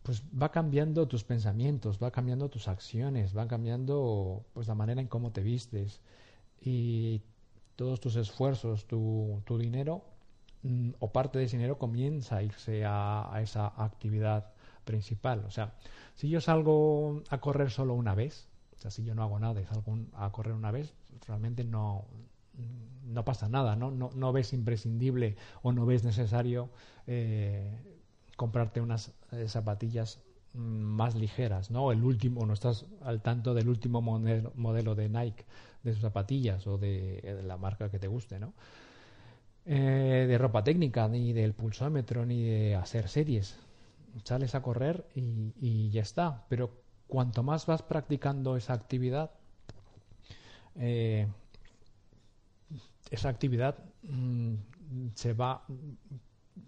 pues 0.03 0.24
va 0.39 0.51
cambiando 0.51 1.08
tus 1.08 1.24
pensamientos, 1.24 1.98
va 2.01 2.12
cambiando 2.12 2.50
tus 2.50 2.67
acciones, 2.67 3.36
va 3.36 3.48
cambiando 3.48 4.46
pues 4.53 4.67
la 4.67 4.75
manera 4.75 5.01
en 5.01 5.08
cómo 5.08 5.32
te 5.32 5.41
vistes 5.41 6.01
y 6.62 7.22
todos 7.75 8.00
tus 8.00 8.15
esfuerzos, 8.17 8.86
tu, 8.86 9.41
dinero 9.58 10.03
mm, 10.03 10.12
o 11.00 11.12
parte 11.12 11.39
de 11.39 11.46
ese 11.46 11.58
dinero 11.58 11.77
comienza 11.77 12.38
a 12.38 12.43
irse 12.43 12.84
a, 12.86 13.39
esa 13.41 13.74
actividad 13.77 14.51
principal. 14.86 15.43
O 15.46 15.51
sea, 15.51 15.74
si 16.15 16.29
yo 16.29 16.41
salgo 16.41 17.24
a 17.29 17.39
correr 17.39 17.70
solo 17.70 17.93
una 17.93 18.15
vez, 18.15 18.48
sea, 18.84 18.91
si 18.91 19.03
yo 19.03 19.15
no 19.15 19.24
hago 19.24 19.39
nada 19.39 19.62
y 19.62 19.65
salgo 19.65 19.98
a 20.13 20.32
correr 20.32 20.53
una 20.53 20.72
vez, 20.72 20.93
realmente 21.25 21.63
no, 21.63 22.05
no 23.05 23.24
pasa 23.24 23.48
nada, 23.48 23.75
¿no? 23.75 23.91
No, 23.91 24.10
no 24.13 24.34
ves 24.34 24.51
imprescindible 24.51 25.38
o 25.62 25.72
no 25.72 25.86
ves 25.86 26.03
necesario 26.03 26.70
eh, 27.08 27.79
comprarte 28.36 28.82
unas 28.82 29.13
eh, 29.32 29.48
zapatillas 29.48 30.20
mm, 30.53 30.60
más 30.60 31.15
ligeras, 31.15 31.72
¿no? 31.72 31.93
El 31.93 32.03
último, 32.03 32.46
no 32.46 32.53
estás 32.53 32.86
al 33.01 33.22
tanto 33.22 33.53
del 33.53 33.70
último 33.70 34.01
modelo, 34.01 34.51
modelo 34.55 34.96
de 34.96 35.08
Nike 35.08 35.46
de 35.84 35.93
sus 35.93 36.01
zapatillas 36.01 36.67
o 36.67 36.77
de, 36.77 37.22
de 37.22 37.43
la 37.43 37.58
marca 37.58 37.89
que 37.89 38.00
te 38.00 38.08
guste, 38.08 38.38
¿no? 38.39 38.53
Eh, 39.65 40.25
de 40.27 40.38
ropa 40.38 40.63
técnica, 40.63 41.08
ni 41.08 41.32
del 41.32 41.53
pulsómetro, 41.53 42.25
ni 42.25 42.43
de 42.43 42.75
hacer 42.75 43.08
series. 43.08 43.58
Sales 44.24 44.55
a 44.55 44.62
correr 44.62 45.08
y, 45.15 45.89
ya 45.89 46.01
está. 46.01 46.46
Pero 46.50 46.72
cuanto 47.08 47.43
más 47.43 47.65
vas 47.65 47.82
practicando 47.82 48.58
esa 48.58 48.74
actividad, 48.74 49.32
eh, 50.75 51.27
esa 53.10 53.29
actividad 53.29 53.77
mm, 54.03 54.55
se 55.15 55.34
va 55.34 55.63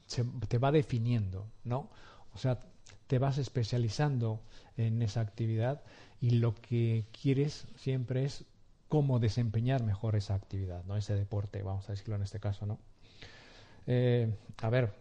se, 0.06 0.24
te 0.48 0.58
va 0.58 0.72
definiendo, 0.72 1.48
¿no? 1.64 1.90
O 2.34 2.38
sea, 2.38 2.60
te 3.08 3.20
vas 3.20 3.38
especializando 3.38 4.42
en 4.78 5.02
esa 5.02 5.22
actividad 5.22 5.84
y 6.20 6.32
lo 6.32 6.56
que 6.56 7.06
quieres 7.12 7.68
siempre 7.76 8.26
es 8.26 8.46
cómo 8.90 9.20
desempeñar 9.20 9.84
mejor 9.84 10.16
esa 10.16 10.36
actividad, 10.36 10.84
¿no? 10.86 10.98
Ese 10.98 11.16
deporte, 11.16 11.64
vamos 11.64 11.88
a 11.90 11.94
decirlo 11.94 12.16
en 12.16 12.24
este 12.24 12.40
caso, 12.40 12.66
¿no? 12.66 12.80
Eh, 13.88 14.34
a 14.62 14.70
ver, 14.70 14.94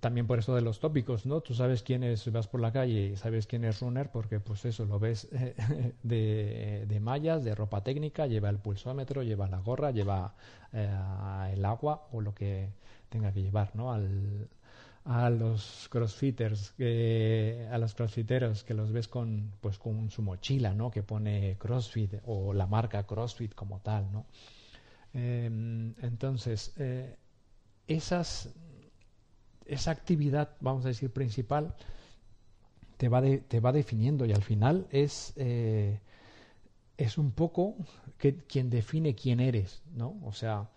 también 0.00 0.26
por 0.26 0.38
eso 0.38 0.54
de 0.54 0.62
los 0.62 0.80
tópicos, 0.80 1.26
¿no? 1.26 1.40
Tú 1.42 1.54
sabes 1.54 1.82
quién 1.82 2.02
es, 2.02 2.30
vas 2.32 2.48
por 2.48 2.60
la 2.60 2.72
calle 2.72 3.10
y 3.12 3.16
sabes 3.16 3.46
quién 3.46 3.64
es 3.64 3.80
runner 3.80 4.10
porque 4.10 4.40
pues 4.40 4.64
eso, 4.64 4.86
lo 4.86 4.98
ves 4.98 5.28
de, 6.02 6.86
de 6.88 7.00
mallas, 7.00 7.44
de 7.44 7.54
ropa 7.54 7.82
técnica, 7.82 8.26
lleva 8.26 8.48
el 8.48 8.58
pulsómetro, 8.58 9.22
lleva 9.22 9.46
la 9.46 9.58
gorra, 9.58 9.90
lleva 9.90 10.34
eh, 10.72 11.52
el 11.52 11.64
agua 11.64 12.08
o 12.12 12.20
lo 12.20 12.34
que 12.34 12.70
tenga 13.10 13.32
que 13.32 13.42
llevar, 13.42 13.74
¿no? 13.74 13.92
Al, 13.92 14.48
a 15.04 15.30
los 15.30 15.88
crossfitters, 15.90 16.72
que, 16.72 17.68
a 17.70 17.78
los 17.78 17.94
crossfiteros 17.94 18.64
que 18.64 18.74
los 18.74 18.92
ves 18.92 19.08
con, 19.08 19.52
pues, 19.60 19.78
con 19.78 20.10
su 20.10 20.22
mochila, 20.22 20.74
¿no? 20.74 20.90
Que 20.90 21.02
pone 21.02 21.56
CrossFit 21.58 22.14
o 22.26 22.52
la 22.52 22.66
marca 22.66 23.04
CrossFit 23.06 23.54
como 23.54 23.80
tal, 23.80 24.12
¿no? 24.12 24.26
Em, 25.12 25.94
entonces, 26.02 26.72
eh, 26.76 27.16
esas, 27.88 28.50
esa 29.66 29.90
actividad, 29.90 30.56
vamos 30.60 30.84
a 30.84 30.88
decir, 30.88 31.10
principal, 31.10 31.74
te 32.96 33.08
va, 33.08 33.22
te 33.22 33.60
va 33.60 33.72
definiendo 33.72 34.26
y 34.26 34.32
al 34.32 34.42
final 34.42 34.86
es, 34.90 35.32
eh, 35.36 36.00
es 36.98 37.18
un 37.18 37.32
poco 37.32 37.76
que, 38.18 38.36
quien 38.36 38.68
define 38.70 39.14
quién 39.14 39.40
eres, 39.40 39.82
¿no? 39.94 40.20
O 40.22 40.32
sea, 40.32 40.68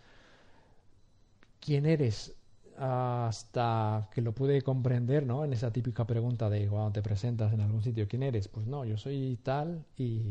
quién 1.60 1.86
eres 1.86 2.34
hasta 2.84 4.10
que 4.14 4.22
lo 4.22 4.34
pude 4.34 4.62
comprender, 4.62 5.26
¿no? 5.26 5.46
En 5.46 5.54
esa 5.54 5.72
típica 5.72 6.06
pregunta 6.06 6.50
de 6.50 6.68
cuando 6.68 6.92
te 6.92 7.02
presentas 7.02 7.54
en 7.54 7.62
algún 7.62 7.82
sitio, 7.82 8.10
¿quién 8.10 8.24
eres? 8.24 8.50
Pues 8.50 8.68
no, 8.68 8.84
yo 8.84 8.98
soy 8.98 9.40
tal 9.42 9.86
y, 9.98 10.22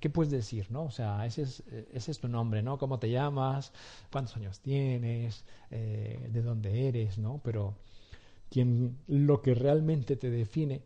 qué 0.00 0.08
puedes 0.08 0.32
decir, 0.32 0.70
¿no? 0.70 0.84
O 0.84 0.90
sea, 0.90 1.26
ese 1.26 1.42
es, 1.42 1.62
ese 1.92 2.10
es 2.10 2.18
tu 2.20 2.28
nombre, 2.28 2.62
¿no? 2.62 2.78
¿Cómo 2.78 2.98
te 2.98 3.10
llamas? 3.10 3.72
¿Cuántos 4.10 4.34
años 4.38 4.60
tienes? 4.60 5.44
Eh, 5.70 6.30
¿De 6.32 6.40
dónde 6.40 6.88
eres? 6.88 7.18
¿No? 7.18 7.38
Pero 7.44 7.74
quien, 8.48 8.96
lo 9.06 9.42
que 9.42 9.54
realmente 9.54 10.16
te 10.16 10.30
define, 10.30 10.80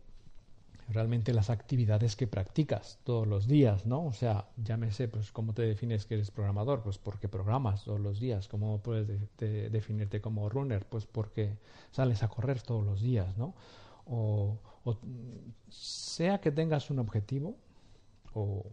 realmente 0.89 1.35
las 1.35 1.51
actividades 1.51 2.17
que 2.17 2.27
practicas 2.27 2.99
todos 3.05 3.27
los 3.27 3.47
días, 3.47 3.87
¿no? 3.87 4.07
O 4.07 4.13
sea, 4.13 4.49
llámese, 4.57 5.09
pues, 5.09 5.33
¿cómo 5.33 5.53
te 5.53 5.63
defines 5.63 6.07
que 6.07 6.15
eres 6.15 6.31
programador? 6.31 6.83
Pues 6.83 6.99
porque 6.99 7.29
programas 7.29 7.85
todos 7.85 8.01
los 8.01 8.21
días. 8.21 8.49
¿Cómo 8.49 8.81
puedes 8.83 9.07
definirte 9.39 10.21
como 10.21 10.49
runner? 10.49 10.87
Pues 10.87 11.07
porque 11.07 11.59
sales 11.91 12.23
a 12.23 12.29
correr 12.29 12.63
todos 12.63 12.85
los 12.85 13.01
días, 13.01 13.37
¿no? 13.37 13.55
o 14.11 14.97
sea 15.69 16.41
que 16.41 16.51
tengas 16.51 16.89
un 16.89 16.99
objetivo, 16.99 17.57
o, 18.35 18.65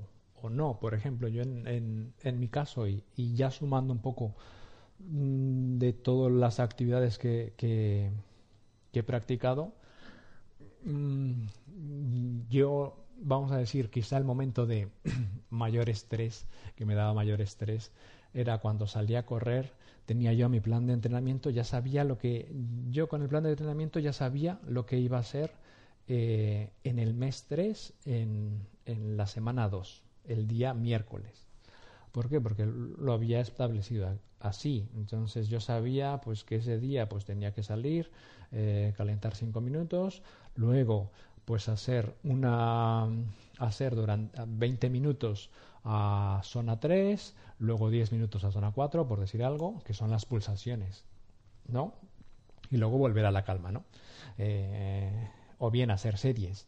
no. 0.50 0.80
Por 0.80 0.94
ejemplo, 0.94 1.28
yo 1.28 1.42
en, 1.42 2.40
mi 2.40 2.48
caso, 2.48 2.88
y, 2.88 3.04
ya 3.16 3.52
sumando 3.52 3.94
un 3.94 4.00
poco 4.00 4.36
mm, 5.00 5.78
de 5.78 5.94
todas 5.94 6.32
las 6.32 6.60
actividades 6.60 7.18
que, 7.18 7.54
he 8.94 9.04
practicado, 9.04 9.74
yo, 12.50 13.06
vamos 13.18 13.52
a 13.52 13.58
decir, 13.58 13.90
quizá 13.90 14.18
el 14.18 14.24
momento 14.24 14.66
de 14.66 14.90
mayor 15.50 15.90
estrés, 15.90 16.46
que 16.76 16.86
me 16.86 16.96
daba 16.96 17.14
mayor 17.14 17.42
estrés, 17.42 17.92
era 18.34 18.60
cuando 18.60 18.88
salía 18.88 19.20
a 19.20 19.26
correr, 19.26 19.74
tenía 20.06 20.34
yo 20.34 20.50
mi 20.50 20.60
plan 20.60 20.86
de 20.86 20.94
entrenamiento, 20.94 21.50
ya 21.50 21.64
sabía 21.64 22.04
lo 22.04 22.18
que, 22.18 22.52
yo 22.90 23.08
con 23.08 23.22
el 23.22 23.30
plan 23.30 23.44
de 23.44 23.52
entrenamiento 23.52 24.00
ya 24.00 24.14
sabía 24.14 24.60
lo 24.68 24.86
que 24.86 24.98
iba 25.00 25.18
a 25.18 25.24
ser 25.24 25.52
eh, 26.08 26.70
en 26.84 27.00
el 27.00 27.14
mes 27.14 27.46
3, 27.48 27.94
en, 28.06 28.68
en 28.86 29.18
la 29.18 29.26
semana 29.26 29.70
2, 29.70 30.04
el 30.26 30.48
día 30.48 30.74
miércoles. 30.74 31.48
¿Por 32.16 32.30
qué? 32.30 32.40
Porque 32.40 32.66
lo 32.66 33.12
había 33.12 33.42
establecido 33.42 34.18
así. 34.40 34.88
Entonces 34.96 35.50
yo 35.50 35.60
sabía 35.60 36.22
pues 36.22 36.46
que 36.46 36.56
ese 36.56 36.80
día 36.80 37.10
pues 37.10 37.26
tenía 37.26 37.54
que 37.54 37.62
salir, 37.62 38.10
eh, 38.54 38.94
calentar 38.96 39.36
5 39.36 39.60
minutos, 39.60 40.24
luego 40.56 41.12
pues 41.44 41.68
hacer 41.68 42.16
una 42.24 43.10
hacer 43.60 43.96
durante 43.96 44.42
20 44.48 44.90
minutos 44.90 45.50
a 45.84 46.40
zona 46.46 46.80
3, 46.80 47.36
luego 47.60 47.90
10 47.90 48.14
minutos 48.14 48.46
a 48.46 48.52
zona 48.54 48.72
4, 48.72 49.06
por 49.10 49.20
decir 49.20 49.44
algo, 49.44 49.82
que 49.84 49.94
son 49.94 50.10
las 50.10 50.26
pulsaciones, 50.26 51.04
¿no? 51.68 51.96
Y 52.72 52.78
luego 52.78 52.98
volver 52.98 53.26
a 53.26 53.32
la 53.32 53.44
calma, 53.44 53.74
¿no? 53.74 53.84
Eh, 54.38 55.30
o 55.58 55.70
bien 55.70 55.92
hacer 55.92 56.18
series. 56.18 56.66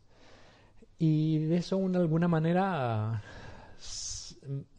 Y 0.99 1.37
de 1.45 1.55
eso, 1.55 1.77
de 1.87 1.97
alguna 1.97 2.27
manera, 2.27 3.23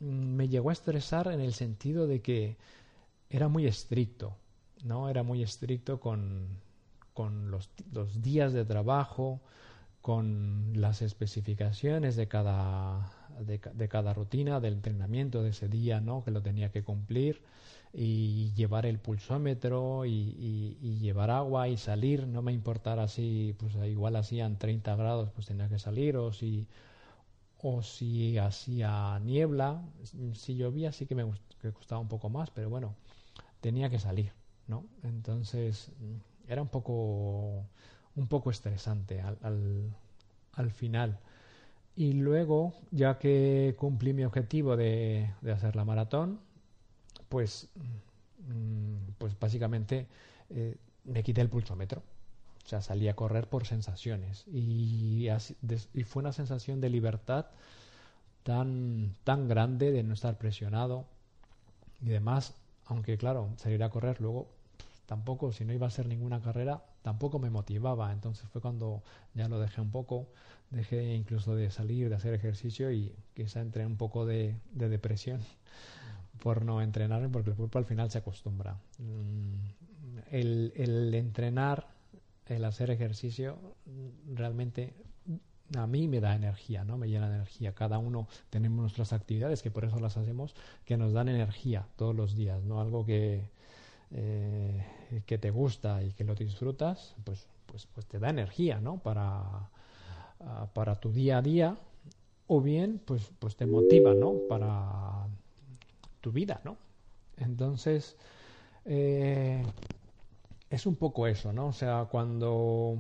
me 0.01 0.49
llegó 0.49 0.71
a 0.71 0.73
estresar 0.73 1.29
en 1.29 1.41
el 1.41 1.53
sentido 1.53 2.07
de 2.07 2.21
que 2.21 2.57
era 3.31 3.49
muy 3.49 3.67
estricto, 3.67 4.37
¿no? 4.85 5.09
Era 5.09 5.23
muy 5.23 5.43
estricto 5.43 6.01
con, 6.01 6.49
con 7.15 7.51
los, 7.51 7.71
los 7.93 8.23
días 8.23 8.53
de 8.53 8.65
trabajo, 8.65 9.41
con 10.01 10.73
las 10.75 11.03
especificaciones 11.03 12.17
de 12.17 12.29
cada, 12.29 13.13
de, 13.41 13.89
cada 13.89 14.15
rutina, 14.15 14.61
del 14.61 14.75
entrenamiento 14.75 15.43
de 15.43 15.51
ese 15.51 15.69
día, 15.69 16.01
¿no? 16.01 16.25
Que 16.25 16.31
lo 16.31 16.43
tenía 16.43 16.71
que 16.71 16.83
cumplir 16.83 17.43
y 17.93 18.53
llevar 18.55 18.87
el 18.87 18.99
pulsómetro 18.99 20.05
y, 20.05 20.77
y, 20.81 20.99
llevar 20.99 21.31
agua 21.31 21.69
y 21.69 21.77
salir, 21.77 22.27
no 22.27 22.43
me 22.43 22.53
importara 22.53 23.09
si 23.09 23.55
pues 23.59 23.75
igual 23.89 24.17
hacían 24.17 24.59
30 24.59 24.95
grados 24.97 25.31
pues 25.31 25.47
tenía 25.47 25.69
que 25.69 25.79
salir 25.79 26.17
o 26.17 26.33
si 26.33 26.67
o 27.63 27.83
si 27.83 28.39
hacía 28.39 29.19
niebla, 29.21 29.83
si 30.35 30.57
llovía 30.57 30.93
sí 30.93 31.07
que 31.07 31.15
me 31.15 31.25
gustaba 31.25 32.01
un 32.01 32.09
poco 32.09 32.29
más, 32.29 32.51
pero 32.51 32.71
bueno, 32.71 32.95
tenía 33.61 33.91
que 33.91 33.99
salir, 33.99 34.33
¿no? 34.69 34.85
Entonces 35.03 35.93
era 36.49 36.63
un 36.63 36.69
poco 36.69 37.65
un 38.17 38.27
poco 38.29 38.51
estresante 38.51 39.21
al, 39.21 39.39
al, 39.43 39.97
al 40.55 40.71
final. 40.71 41.19
Y 41.97 42.13
luego, 42.15 42.75
ya 42.91 43.19
que 43.19 43.75
cumplí 43.79 44.13
mi 44.13 44.25
objetivo 44.25 44.77
de, 44.77 45.31
de 45.41 45.53
hacer 45.53 45.77
la 45.77 45.85
maratón, 45.85 46.41
pues, 47.29 47.69
mm, 48.49 49.13
pues 49.19 49.39
básicamente 49.39 50.07
eh, 50.51 50.77
me 51.05 51.23
quité 51.23 51.41
el 51.41 51.49
pulsómetro. 51.49 52.03
O 52.69 52.71
sea, 52.71 52.83
salí 52.83 53.09
a 53.09 53.17
correr 53.17 53.49
por 53.49 53.67
sensaciones. 53.67 54.45
Y, 54.47 55.27
fue 56.05 56.21
una 56.21 56.35
sensación 56.35 56.83
de 56.83 56.91
libertad 56.91 57.47
tan, 58.43 59.15
tan 59.25 59.49
grande 59.49 59.91
de 59.91 60.03
no 60.03 60.13
estar 60.13 60.37
presionado 60.37 61.07
y 62.03 62.11
demás. 62.11 62.53
Aunque, 62.85 63.17
claro, 63.17 63.49
salir 63.57 63.83
a 63.83 63.89
correr 63.89 64.21
luego 64.21 64.49
tampoco, 65.07 65.51
si 65.51 65.65
no 65.65 65.73
iba 65.73 65.87
a 65.87 65.91
ser 65.91 66.09
ninguna 66.09 66.43
carrera, 66.43 66.83
tampoco 67.01 67.39
me 67.39 67.49
motivaba. 67.49 68.13
Entonces 68.13 68.47
fue 68.51 68.61
cuando 68.61 69.03
ya 69.33 69.49
lo 69.49 69.59
dejé 69.59 69.81
un 69.81 69.91
poco, 69.91 70.27
dejé 70.69 71.15
incluso 71.15 71.55
de 71.55 71.71
salir, 71.71 72.11
de 72.11 72.17
hacer 72.17 72.35
ejercicio 72.35 72.93
y 72.93 73.15
quizá 73.33 73.63
entré 73.63 73.87
un 73.87 73.97
poco 73.97 74.27
de, 74.27 74.57
de 74.73 74.91
depresión 74.91 75.41
por 76.43 76.67
no 76.67 76.83
entrenar, 76.83 77.27
porque 77.31 77.49
el 77.49 77.57
cuerpo 77.57 77.79
al 77.79 77.87
final 77.87 78.11
se 78.11 78.19
acostumbra. 78.19 78.77
Mm, 78.99 79.55
el 80.31 81.15
entrenar, 81.15 81.98
el 82.49 82.65
hacer 82.65 82.91
ejercicio, 82.91 83.59
realmente 84.35 84.95
a 85.77 85.87
mí 85.87 86.09
me 86.09 86.21
da 86.21 86.35
energía, 86.35 86.85
¿no? 86.85 86.97
Me 86.97 87.09
llena 87.09 87.29
de 87.29 87.37
energía. 87.37 87.75
Cada 87.75 87.99
uno 87.99 88.27
tenemos 88.51 88.81
nuestras 88.81 89.13
actividades, 89.13 89.63
que 89.63 89.71
por 89.71 89.85
eso 89.85 89.99
las 90.01 90.17
hacemos, 90.17 90.55
que 90.85 90.97
nos 90.97 91.13
dan 91.13 91.29
energía 91.29 91.87
todos 91.97 92.15
los 92.15 92.35
días, 92.35 92.65
¿no? 92.65 92.81
Algo 92.81 93.05
que, 93.05 93.51
eh, 94.13 94.87
que 95.27 95.39
te 95.39 95.51
gusta 95.51 96.03
y 96.03 96.13
que 96.13 96.25
lo 96.25 96.35
disfrutas, 96.35 97.15
pues, 97.25 97.47
pues, 97.67 97.87
pues 97.95 98.07
te 98.07 98.19
da 98.19 98.31
energía, 98.31 98.81
¿no? 98.81 98.99
Para, 98.99 99.69
ah, 100.41 100.69
para 100.73 100.95
tu 100.97 101.13
día 101.13 101.39
a 101.39 101.43
día 101.43 101.77
o 102.47 102.61
bien 102.63 103.01
pues, 103.05 103.31
pues 103.39 103.57
te 103.57 103.67
motiva, 103.67 104.15
¿no? 104.15 104.35
Para 104.49 105.27
tu 106.21 106.33
vida, 106.33 106.61
¿no? 106.65 106.77
Entonces, 107.37 108.17
eh, 108.87 109.63
es 110.71 110.87
un 110.87 110.97
poco 110.97 111.27
eso, 111.27 111.53
¿no? 111.53 111.69
O 111.69 111.73
sea, 111.73 112.07
cuando, 112.11 112.99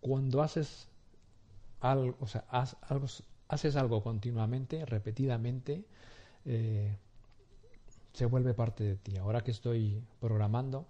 cuando 0.00 0.42
haces 0.42 0.88
algo, 1.80 2.16
o 2.20 2.26
sea, 2.26 2.44
algo, 2.82 3.06
haces 3.48 3.76
algo 3.76 4.02
continuamente, 4.02 4.84
repetidamente, 4.86 5.84
eh, 6.44 6.96
se 8.12 8.26
vuelve 8.26 8.54
parte 8.54 8.84
de 8.84 8.96
ti. 8.96 9.16
Ahora 9.16 9.42
que 9.42 9.50
estoy 9.50 10.02
programando 10.20 10.86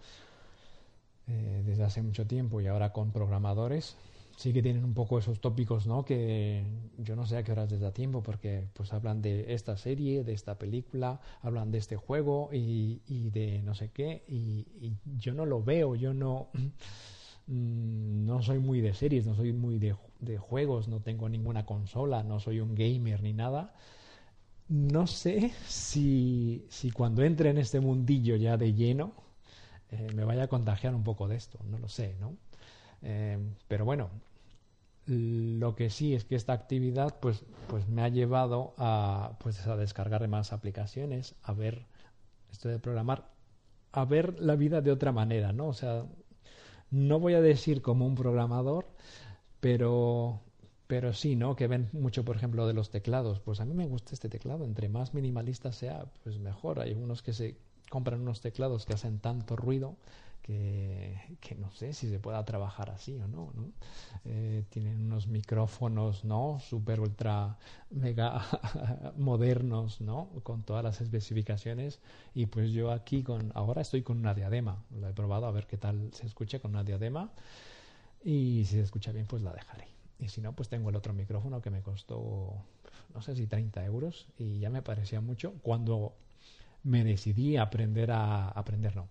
eh, 1.27 1.63
desde 1.65 1.85
hace 1.85 2.03
mucho 2.03 2.27
tiempo 2.27 2.61
y 2.61 2.67
ahora 2.67 2.93
con 2.93 3.11
programadores, 3.11 3.97
sí 4.37 4.53
que 4.53 4.63
tienen 4.63 4.85
un 4.85 4.95
poco 4.95 5.19
esos 5.19 5.41
tópicos, 5.41 5.87
¿no? 5.87 6.05
Que 6.05 6.65
yo 6.99 7.17
no 7.17 7.27
sé 7.27 7.37
a 7.37 7.45
qué 7.45 7.53
horas 7.53 7.71
les 7.71 7.81
da 7.81 7.93
tiempo 7.93 8.23
porque 8.23 8.69
pues 8.75 8.93
hablan 8.93 9.23
de 9.23 9.55
esta 9.55 9.77
serie, 9.77 10.25
de 10.25 10.33
esta 10.33 10.59
película, 10.59 11.21
hablan 11.43 11.71
de 11.71 11.79
este 11.79 11.97
juego 11.97 12.51
y, 12.53 13.03
y 13.07 13.31
de 13.31 13.63
no 13.63 13.75
sé 13.75 13.91
qué 13.91 14.25
y, 14.29 14.67
yo 15.19 15.35
no 15.35 15.47
lo 15.47 15.63
veo, 15.63 15.95
yo 15.95 16.13
no 16.15 16.49
mm, 17.47 18.27
no 18.27 18.43
soy 18.43 18.59
muy 18.59 18.81
de 18.81 18.95
series, 18.95 19.27
no 19.27 19.35
soy 19.35 19.53
muy 19.53 19.79
de, 19.79 19.97
de, 20.21 20.39
juegos, 20.39 20.89
no 20.89 21.01
tengo 21.01 21.29
ninguna 21.29 21.65
consola, 21.65 22.23
no 22.23 22.41
soy 22.41 22.61
un 22.61 22.75
gamer 22.75 23.23
ni 23.23 23.33
nada. 23.33 23.75
No 24.69 25.07
sé 25.07 25.53
si, 25.67 26.65
si 26.71 26.91
cuando 26.91 27.23
entre 27.23 27.51
en 27.51 27.59
este 27.59 27.81
mundillo 27.81 28.37
ya 28.37 28.57
de 28.57 28.73
lleno 28.73 29.13
eh, 29.91 30.09
me 30.15 30.25
vaya 30.25 30.45
a 30.45 30.49
contagiar 30.49 30.95
un 30.95 31.05
poco 31.05 31.29
de 31.29 31.37
esto, 31.37 31.59
no 31.71 31.79
lo 31.79 31.89
sé, 31.89 32.17
¿no? 32.19 32.35
Eh, 33.03 33.39
pero 33.69 33.85
bueno, 33.85 34.11
lo 35.07 35.75
que 35.75 35.91
sí 35.91 36.15
es 36.15 36.25
que 36.25 36.35
esta 36.35 36.53
actividad 36.53 37.17
pues, 37.21 37.45
pues 37.69 37.89
me 37.89 38.03
ha 38.03 38.09
llevado 38.09 38.75
a, 38.79 39.37
pues, 39.41 39.67
a 39.67 39.77
descargar 39.77 40.27
más 40.29 40.53
aplicaciones, 40.53 41.35
a 41.43 41.53
ver 41.53 41.87
esto 42.51 42.69
de 42.69 42.79
programar, 42.79 43.29
a 43.93 44.05
ver 44.05 44.41
la 44.41 44.57
vida 44.57 44.81
de 44.81 44.91
otra 44.93 45.13
manera, 45.13 45.53
¿no? 45.53 45.69
O 45.69 45.75
sea, 45.75 46.05
no 46.91 47.19
voy 47.21 47.35
a 47.35 47.41
decir 47.41 47.83
como 47.83 48.07
un 48.07 48.15
programador, 48.15 48.87
pero, 49.61 50.41
pero 50.87 51.13
sí, 51.13 51.37
¿no? 51.37 51.57
Que 51.57 51.67
ven 51.67 51.89
mucho, 51.93 52.25
por 52.25 52.37
ejemplo, 52.37 52.67
de 52.67 52.75
los 52.75 52.91
teclados. 52.91 53.41
Pues 53.41 53.61
a 53.61 53.65
mí 53.65 53.75
me 53.75 53.87
gusta 53.87 54.13
este 54.15 54.29
teclado. 54.29 54.65
Entre 54.65 54.89
más 54.89 55.15
minimalista 55.15 55.73
sea, 55.73 56.07
pues 56.23 56.39
mejor. 56.39 56.81
Hay 56.81 56.93
unos 56.95 57.23
que 57.23 57.33
se 57.33 57.57
compran 57.91 58.21
unos 58.21 58.41
teclados 58.41 58.87
que 58.87 58.95
hacen 58.95 59.19
tanto 59.19 59.57
ruido 59.57 59.97
que, 60.45 61.57
no 61.59 61.71
sé 61.71 61.95
si 61.95 62.11
se 62.11 62.19
pueda 62.19 62.45
trabajar 62.45 62.91
así 62.91 63.19
o 63.19 63.27
no. 63.27 63.51
¿no? 63.55 63.73
Eh, 64.27 64.65
tienen 64.69 65.01
unos 65.01 65.27
micrófonos, 65.27 66.25
¿no? 66.25 66.61
Super, 66.61 67.01
ultra, 67.01 67.57
mega 67.91 68.45
modernos, 69.17 70.03
¿no? 70.03 70.29
Con 70.43 70.63
todas 70.63 70.85
las 70.85 71.01
especificaciones. 71.01 71.99
Y 72.35 72.47
pues 72.47 72.73
yo 72.73 72.91
aquí 72.91 73.23
con, 73.23 73.53
ahora 73.55 73.81
estoy 73.81 74.03
con 74.03 74.19
una 74.19 74.35
diadema. 74.35 74.85
Lo 75.01 75.09
he 75.09 75.15
probado 75.15 75.47
a 75.47 75.51
ver 75.51 75.67
qué 75.67 75.79
tal 75.79 76.11
se 76.13 76.27
escucha 76.27 76.59
con 76.59 76.73
una 76.73 76.85
diadema. 76.85 77.31
Y 78.23 78.65
si 78.67 78.77
se 78.77 78.83
escucha 78.83 79.13
bien, 79.13 79.27
pues 79.27 79.43
la 79.43 79.53
dejaré. 79.53 79.89
Y 80.19 80.29
si 80.29 80.43
no, 80.43 80.53
pues 80.55 80.69
tengo 80.69 80.91
el 80.91 80.97
otro 80.97 81.15
micrófono 81.15 81.63
que 81.63 81.71
me 81.71 81.81
costó, 81.81 82.53
no 83.15 83.23
sé 83.23 83.35
si 83.35 83.47
30 83.47 83.83
euros. 83.87 84.27
Y 84.37 84.59
ya 84.59 84.69
me 84.69 84.83
parecía 84.83 85.23
mucho 85.23 85.55
cuando 85.63 86.13
me 86.83 87.03
decidí 87.03 87.57
a 87.57 87.63
aprender 87.63 88.11
a 88.11 88.49
aprender, 88.49 88.95
no 88.95 89.09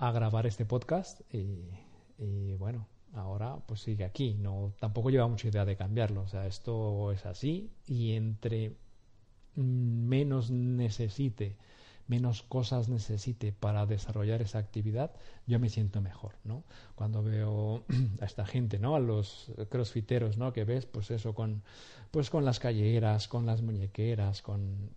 a 0.00 0.12
grabar 0.12 0.46
este 0.46 0.64
podcast 0.64 1.20
y, 1.30 2.54
bueno, 2.54 2.86
ahora 3.12 3.58
pues 3.66 3.80
sigue 3.82 4.04
aquí. 4.04 4.34
No, 4.34 4.72
tampoco 4.80 5.10
lleva 5.10 5.28
mucha 5.28 5.48
idea 5.48 5.66
de 5.66 5.76
cambiarlo. 5.76 6.22
O 6.22 6.26
sea, 6.26 6.46
esto 6.46 7.12
es 7.12 7.26
así 7.26 7.70
y 7.86 8.12
entre 8.12 8.76
menos 9.56 10.50
necesite, 10.50 11.56
menos 12.10 12.42
cosas 12.42 12.88
necesite 12.88 13.52
para 13.52 13.86
desarrollar 13.86 14.42
esa 14.42 14.58
actividad, 14.58 15.12
yo 15.46 15.60
me 15.60 15.68
siento 15.68 16.00
mejor, 16.00 16.32
¿no? 16.42 16.64
Cuando 16.96 17.22
veo 17.22 17.84
a 18.20 18.24
esta 18.24 18.44
gente, 18.44 18.80
¿no? 18.80 18.96
A 18.96 19.00
los 19.00 19.52
crossfiteros, 19.68 20.36
¿no? 20.36 20.52
Que 20.52 20.64
ves, 20.64 20.86
pues 20.86 21.12
eso, 21.12 21.34
con, 21.36 21.62
pues 22.10 22.28
con 22.28 22.44
las 22.44 22.58
calleras, 22.58 23.28
con 23.28 23.46
las 23.46 23.62
muñequeras, 23.62 24.42
con 24.42 24.90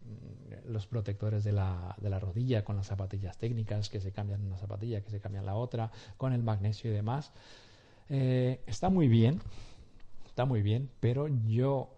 los 0.65 0.87
protectores 0.87 1.43
de 1.43 1.51
la, 1.51 1.95
de 2.01 2.09
la 2.09 2.19
rodilla, 2.19 2.65
con 2.65 2.77
las 2.77 2.87
zapatillas 2.87 3.37
técnicas 3.37 3.89
que 3.89 4.01
se 4.01 4.11
cambian 4.11 4.43
una 4.43 4.57
zapatilla, 4.57 5.01
que 5.01 5.11
se 5.11 5.19
cambian 5.19 5.45
la 5.45 5.55
otra, 5.55 5.91
con 6.17 6.33
el 6.33 6.41
magnesio 6.41 6.89
y 6.89 6.95
demás. 6.95 7.31
Eh, 8.09 8.59
está 8.65 8.89
muy 8.89 9.07
bien, 9.07 9.39
está 10.25 10.45
muy 10.45 10.63
bien, 10.63 10.89
pero 10.99 11.27
yo 11.45 11.93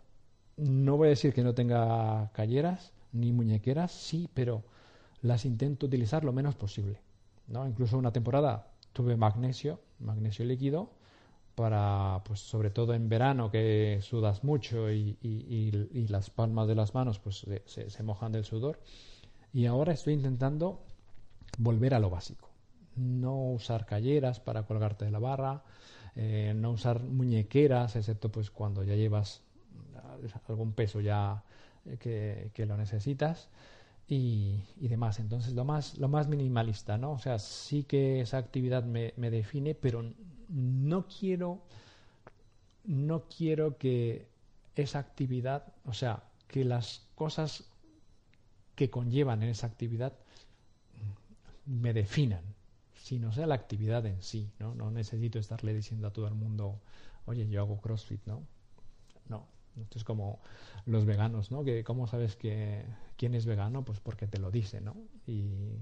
no 0.58 0.98
voy 0.98 1.08
a 1.08 1.10
decir 1.12 1.34
que 1.34 1.44
no 1.44 1.54
tenga 1.54 2.32
calleras 2.34 2.92
ni 3.14 3.32
muñequeras, 3.32 3.94
sí, 3.94 4.30
pero 4.34 4.75
las 5.26 5.46
intento 5.46 5.88
utilizar 5.88 6.24
lo 6.24 6.32
menos 6.32 6.56
posible. 6.56 7.02
¿no? 7.48 7.68
Incluso 7.68 7.98
una 7.98 8.14
temporada 8.14 8.68
tuve 8.94 9.18
magnesio, 9.18 9.80
magnesio 10.00 10.46
líquido, 10.46 10.92
para, 11.56 12.22
pues 12.26 12.42
sobre 12.42 12.70
todo 12.70 12.94
en 12.94 13.10
verano 13.10 13.50
que 13.50 14.00
sudas 14.02 14.44
mucho 14.44 14.92
y, 14.92 15.18
y, 15.22 16.08
las 16.10 16.30
palmas 16.30 16.68
de 16.68 16.76
las 16.76 16.94
manos 16.94 17.18
pues 17.20 17.46
se, 17.66 18.04
mojan 18.04 18.34
del 18.34 18.46
sudor. 18.46 18.80
Y 19.54 19.66
ahora 19.66 19.94
estoy 19.94 20.14
intentando 20.14 20.82
volver 21.58 21.94
a 21.94 22.00
lo 22.00 22.10
básico. 22.10 22.50
No 22.96 23.52
usar 23.52 23.86
calleras 23.86 24.40
para 24.40 24.64
colgarte 24.64 25.06
de 25.06 25.12
la 25.12 25.20
barra, 25.20 25.64
eh, 26.16 26.54
no 26.56 26.72
usar 26.72 27.02
muñequeras, 27.02 27.96
excepto 27.96 28.32
pues 28.32 28.52
cuando 28.52 28.84
ya 28.84 28.96
llevas 28.96 29.42
algún 30.48 30.74
peso 30.74 31.00
ya 31.02 31.44
eh, 31.86 31.98
que, 31.98 32.52
que 32.54 32.66
lo 32.66 32.78
necesitas 32.78 33.50
y, 34.08 34.64
y, 34.80 34.88
demás. 34.88 35.20
Entonces, 35.20 35.54
lo 35.54 35.66
más, 35.66 35.98
lo 35.98 36.08
más 36.08 36.28
minimalista, 36.28 36.98
¿no? 36.98 37.12
O 37.14 37.20
sea, 37.20 37.40
sí 37.40 37.84
que 37.84 38.22
esa 38.22 38.38
actividad 38.38 38.84
me, 38.84 39.14
me 39.18 39.32
define, 39.32 39.76
pero 39.76 40.04
no 40.50 41.08
quiero, 41.08 41.62
no 42.84 43.24
quiero 43.26 43.78
que 43.78 44.28
esa 44.76 45.00
actividad, 45.00 45.74
o 45.86 45.94
sea, 45.94 46.24
que 46.48 46.66
las 46.66 47.08
cosas 47.16 47.66
que 48.76 48.90
conllevan 48.90 49.42
en 49.42 49.50
esa 49.50 49.68
actividad 49.68 50.14
me 51.66 51.94
definan, 51.94 52.44
sino 52.94 53.32
sea 53.32 53.48
la 53.48 53.56
actividad 53.56 54.06
en 54.06 54.22
sí, 54.22 54.52
¿no? 54.60 54.76
No 54.76 54.92
necesito 54.92 55.40
estarle 55.40 55.74
diciendo 55.74 56.08
a 56.08 56.14
todo 56.14 56.28
el 56.28 56.36
mundo, 56.36 56.80
oye, 57.26 57.48
yo 57.48 57.62
hago 57.62 57.82
CrossFit, 57.82 58.22
¿no? 58.26 58.44
No, 59.28 59.48
esto 59.82 59.98
es 59.98 60.04
como 60.04 60.40
los 60.86 61.06
veganos, 61.06 61.52
¿no? 61.52 61.64
Que 61.64 61.84
cómo 61.84 62.08
sabes 62.08 62.36
que 62.36 62.86
quién 63.18 63.36
es 63.36 63.46
vegano, 63.46 63.84
pues 63.84 64.00
porque 64.00 64.28
te 64.28 64.40
lo 64.40 64.52
dice, 64.52 64.82
¿no? 64.82 64.96
Y 65.28 65.76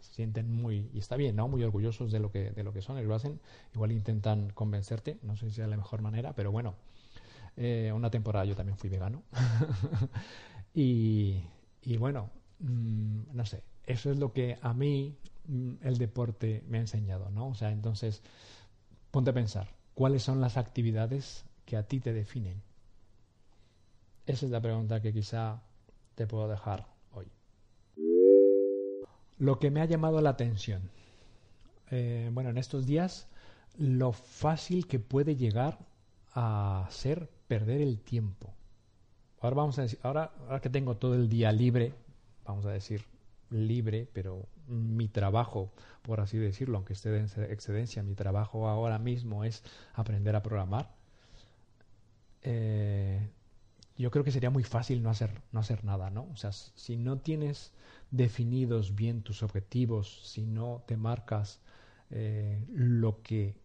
se 0.00 0.14
sienten 0.14 0.50
muy 0.50 0.90
y 0.92 0.98
está 0.98 1.16
bien, 1.16 1.36
¿no? 1.36 1.48
Muy 1.48 1.62
orgullosos 1.62 2.12
de 2.12 2.20
lo 2.20 2.30
que 2.30 2.50
de 2.50 2.62
lo 2.64 2.72
que 2.72 2.82
son 2.82 2.98
y 2.98 3.02
lo 3.02 3.14
hacen. 3.14 3.40
Igual 3.74 3.92
intentan 3.92 4.50
convencerte, 4.50 5.18
no 5.22 5.36
sé 5.36 5.50
si 5.50 5.60
es 5.60 5.68
la 5.68 5.76
mejor 5.76 6.02
manera, 6.02 6.32
pero 6.34 6.52
bueno. 6.52 6.74
Eh, 7.56 7.92
una 7.94 8.10
temporada 8.10 8.44
yo 8.44 8.56
también 8.56 8.76
fui 8.76 8.90
vegano 8.90 9.22
y, 10.74 11.40
y 11.82 11.96
bueno, 11.98 12.28
mm, 12.58 13.32
no 13.32 13.46
sé, 13.46 13.62
eso 13.86 14.10
es 14.10 14.18
lo 14.18 14.32
que 14.32 14.58
a 14.60 14.74
mí 14.74 15.16
mm, 15.46 15.74
el 15.82 15.98
deporte 15.98 16.64
me 16.68 16.78
ha 16.78 16.80
enseñado, 16.80 17.30
¿no? 17.30 17.48
O 17.48 17.54
sea, 17.54 17.70
entonces 17.70 18.22
ponte 19.12 19.30
a 19.30 19.34
pensar, 19.34 19.68
¿cuáles 19.94 20.24
son 20.24 20.40
las 20.40 20.56
actividades 20.56 21.44
que 21.64 21.76
a 21.76 21.84
ti 21.84 22.00
te 22.00 22.12
definen? 22.12 22.60
Esa 24.26 24.46
es 24.46 24.52
la 24.52 24.60
pregunta 24.60 25.02
que 25.02 25.12
quizá 25.12 25.62
te 26.14 26.26
puedo 26.26 26.48
dejar 26.48 26.86
hoy. 27.12 27.26
Lo 29.38 29.58
que 29.58 29.70
me 29.70 29.80
ha 29.80 29.84
llamado 29.84 30.20
la 30.20 30.30
atención. 30.30 30.90
Eh, 31.90 32.30
bueno, 32.32 32.50
en 32.50 32.58
estos 32.58 32.86
días, 32.86 33.28
lo 33.76 34.12
fácil 34.12 34.86
que 34.86 34.98
puede 34.98 35.36
llegar 35.36 35.78
a 36.32 36.86
ser 36.90 37.28
perder 37.46 37.82
el 37.82 38.00
tiempo. 38.00 38.54
Ahora 39.40 39.56
vamos 39.56 39.78
a 39.78 39.82
decir, 39.82 39.98
ahora, 40.02 40.32
ahora 40.46 40.60
que 40.60 40.70
tengo 40.70 40.96
todo 40.96 41.14
el 41.14 41.28
día 41.28 41.52
libre, 41.52 41.92
vamos 42.46 42.64
a 42.64 42.70
decir 42.70 43.04
libre, 43.50 44.08
pero 44.12 44.48
mi 44.66 45.08
trabajo, 45.08 45.70
por 46.02 46.20
así 46.20 46.38
decirlo, 46.38 46.78
aunque 46.78 46.94
esté 46.94 47.14
en 47.16 47.26
excedencia, 47.50 48.02
mi 48.02 48.14
trabajo 48.14 48.68
ahora 48.68 48.98
mismo 48.98 49.44
es 49.44 49.62
aprender 49.92 50.34
a 50.34 50.42
programar. 50.42 50.94
Eh, 52.42 53.28
yo 53.96 54.10
creo 54.10 54.24
que 54.24 54.32
sería 54.32 54.50
muy 54.50 54.64
fácil 54.64 55.02
no 55.02 55.10
hacer, 55.10 55.30
no 55.52 55.60
hacer 55.60 55.84
nada, 55.84 56.10
¿no? 56.10 56.28
O 56.32 56.36
sea, 56.36 56.52
si 56.52 56.96
no 56.96 57.18
tienes 57.18 57.72
definidos 58.10 58.94
bien 58.94 59.22
tus 59.22 59.42
objetivos, 59.42 60.20
si 60.24 60.46
no 60.46 60.82
te 60.86 60.96
marcas 60.96 61.60
eh, 62.10 62.64
lo 62.72 63.22
que 63.22 63.56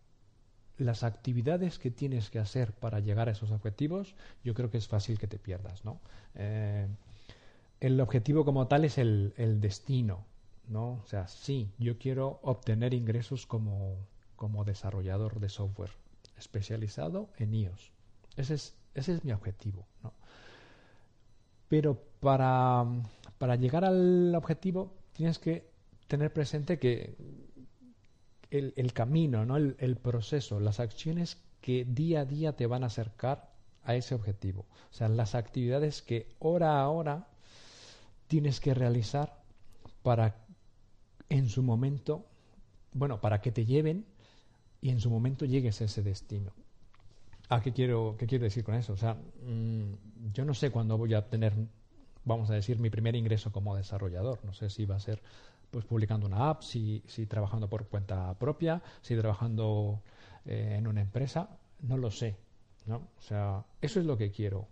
las 0.77 1.03
actividades 1.03 1.77
que 1.77 1.91
tienes 1.91 2.29
que 2.29 2.39
hacer 2.39 2.73
para 2.73 2.99
llegar 2.99 3.27
a 3.27 3.31
esos 3.31 3.51
objetivos, 3.51 4.15
yo 4.43 4.53
creo 4.53 4.69
que 4.69 4.77
es 4.77 4.87
fácil 4.87 5.19
que 5.19 5.27
te 5.27 5.37
pierdas, 5.37 5.83
¿no? 5.83 5.99
Eh, 6.35 6.87
el 7.79 7.99
objetivo 7.99 8.45
como 8.45 8.67
tal 8.67 8.85
es 8.85 8.97
el, 8.97 9.33
el, 9.37 9.61
destino, 9.61 10.25
¿no? 10.67 11.01
O 11.03 11.05
sea, 11.05 11.27
sí, 11.27 11.71
yo 11.79 11.97
quiero 11.97 12.39
obtener 12.43 12.93
ingresos 12.93 13.45
como, 13.45 13.97
como 14.35 14.63
desarrollador 14.63 15.39
de 15.39 15.49
software 15.49 15.91
especializado 16.37 17.29
en 17.37 17.53
iOS. 17.53 17.91
Ese 18.37 18.53
es, 18.53 18.75
ese 18.93 19.15
es 19.15 19.23
mi 19.23 19.31
objetivo, 19.31 19.85
¿no? 20.03 20.13
Pero 21.69 22.03
para, 22.19 22.85
para 23.37 23.55
llegar 23.55 23.85
al 23.85 24.35
objetivo 24.35 24.93
tienes 25.13 25.39
que 25.39 25.69
tener 26.07 26.33
presente 26.33 26.79
que 26.79 27.15
el, 28.49 28.93
camino, 28.93 29.45
¿no? 29.45 29.57
El, 29.57 29.75
el, 29.79 29.95
proceso, 29.95 30.59
las 30.59 30.79
acciones 30.79 31.37
que 31.61 31.85
día 31.85 32.21
a 32.21 32.25
día 32.25 32.55
te 32.55 32.65
van 32.65 32.83
a 32.83 32.87
acercar 32.87 33.53
a 33.83 33.95
ese 33.95 34.15
objetivo. 34.15 34.65
O 34.91 34.93
sea, 34.93 35.07
las 35.07 35.35
actividades 35.35 36.01
que 36.01 36.35
hora 36.39 36.81
a 36.81 36.89
hora 36.89 37.27
tienes 38.27 38.59
que 38.59 38.73
realizar 38.73 39.43
para 40.01 40.35
en 41.29 41.47
su 41.47 41.61
momento, 41.61 42.25
bueno, 42.93 43.21
para 43.21 43.41
que 43.41 43.51
te 43.51 43.65
lleven 43.65 44.05
y 44.81 44.89
en 44.89 44.99
su 44.99 45.09
momento 45.09 45.45
llegues 45.45 45.81
a 45.81 45.85
ese 45.85 46.01
destino. 46.01 46.53
¿A 47.49 47.61
qué 47.61 47.73
quiero, 47.73 48.15
qué 48.17 48.27
quiero 48.27 48.43
decir 48.43 48.63
con 48.63 48.75
eso? 48.75 48.93
O 48.93 48.97
sea, 48.97 49.15
mmm, 49.15 49.93
yo 50.33 50.45
no 50.45 50.53
sé 50.53 50.69
cuándo 50.69 50.97
voy 50.97 51.15
a 51.15 51.27
tener, 51.27 51.53
vamos 52.23 52.49
a 52.51 52.53
decir, 52.53 52.79
mi 52.79 52.89
primer 52.91 53.15
ingreso 53.15 53.51
como 53.51 53.75
desarrollador. 53.75 54.39
No 54.45 54.53
sé 54.53 54.69
si 54.69 54.85
va 54.85 54.95
a 54.95 54.99
ser 54.99 55.21
pues 55.71 55.85
publicando 55.85 56.25
una 56.27 56.49
app, 56.49 56.61
si, 56.61 57.03
si 57.07 57.25
trabajando 57.25 57.69
por 57.69 57.87
cuenta 57.87 58.33
propia, 58.37 58.81
si 59.01 59.15
trabajando 59.15 60.01
eh, 60.45 60.75
en 60.77 60.87
una 60.87 61.01
empresa, 61.01 61.49
no 61.81 61.97
lo 61.97 62.11
sé. 62.11 62.37
¿no? 62.85 62.97
O 63.17 63.21
sea, 63.21 63.65
eso 63.81 63.99
es 63.99 64.05
lo 64.05 64.17
que 64.17 64.31
quiero. 64.31 64.67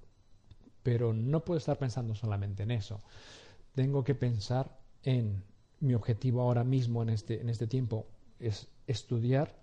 Pero 0.83 1.13
no 1.13 1.43
puedo 1.43 1.57
estar 1.57 1.77
pensando 1.77 2.15
solamente 2.15 2.63
en 2.63 2.71
eso. 2.71 3.01
Tengo 3.73 4.03
que 4.03 4.15
pensar 4.15 4.77
en 5.03 5.43
mi 5.79 5.93
objetivo 5.93 6.41
ahora 6.41 6.63
mismo 6.63 7.03
en 7.03 7.09
este, 7.09 7.41
en 7.41 7.49
este 7.49 7.67
tiempo 7.67 8.07
es 8.39 8.67
estudiar 8.87 9.55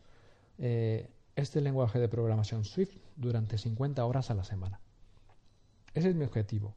eh, 0.59 1.09
este 1.37 1.61
lenguaje 1.61 1.99
de 1.99 2.09
programación 2.09 2.65
Swift 2.65 2.97
durante 3.17 3.59
50 3.59 4.05
horas 4.05 4.31
a 4.31 4.35
la 4.35 4.45
semana. 4.45 4.81
Ese 5.95 6.11
es 6.11 6.15
mi 6.15 6.25
objetivo. 6.25 6.75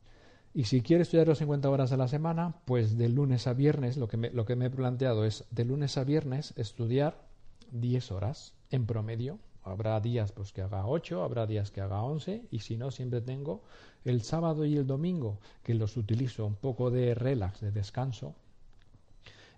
Y 0.53 0.65
si 0.65 0.81
quiero 0.81 1.03
estudiar 1.03 1.27
los 1.27 1.37
50 1.37 1.69
horas 1.69 1.91
a 1.91 1.97
la 1.97 2.07
semana, 2.07 2.55
pues 2.65 2.97
de 2.97 3.09
lunes 3.09 3.47
a 3.47 3.53
viernes, 3.53 3.97
lo 3.97 4.07
que 4.07 4.17
me, 4.17 4.31
lo 4.31 4.45
que 4.45 4.55
me 4.55 4.65
he 4.65 4.69
planteado 4.69 5.25
es 5.25 5.45
de 5.51 5.65
lunes 5.65 5.97
a 5.97 6.03
viernes 6.03 6.53
estudiar 6.57 7.27
10 7.71 8.11
horas 8.11 8.53
en 8.71 8.85
promedio. 8.85 9.39
Habrá 9.63 9.99
días 9.99 10.31
pues, 10.31 10.53
que 10.53 10.61
haga 10.61 10.87
8, 10.87 11.23
habrá 11.23 11.45
días 11.45 11.71
que 11.71 11.81
haga 11.81 12.01
11, 12.01 12.47
y 12.49 12.59
si 12.59 12.77
no, 12.77 12.89
siempre 12.89 13.21
tengo 13.21 13.63
el 14.05 14.21
sábado 14.23 14.65
y 14.65 14.77
el 14.77 14.87
domingo, 14.87 15.39
que 15.63 15.73
los 15.73 15.97
utilizo 15.97 16.45
un 16.45 16.55
poco 16.55 16.89
de 16.89 17.13
relax, 17.13 17.59
de 17.59 17.71
descanso, 17.71 18.33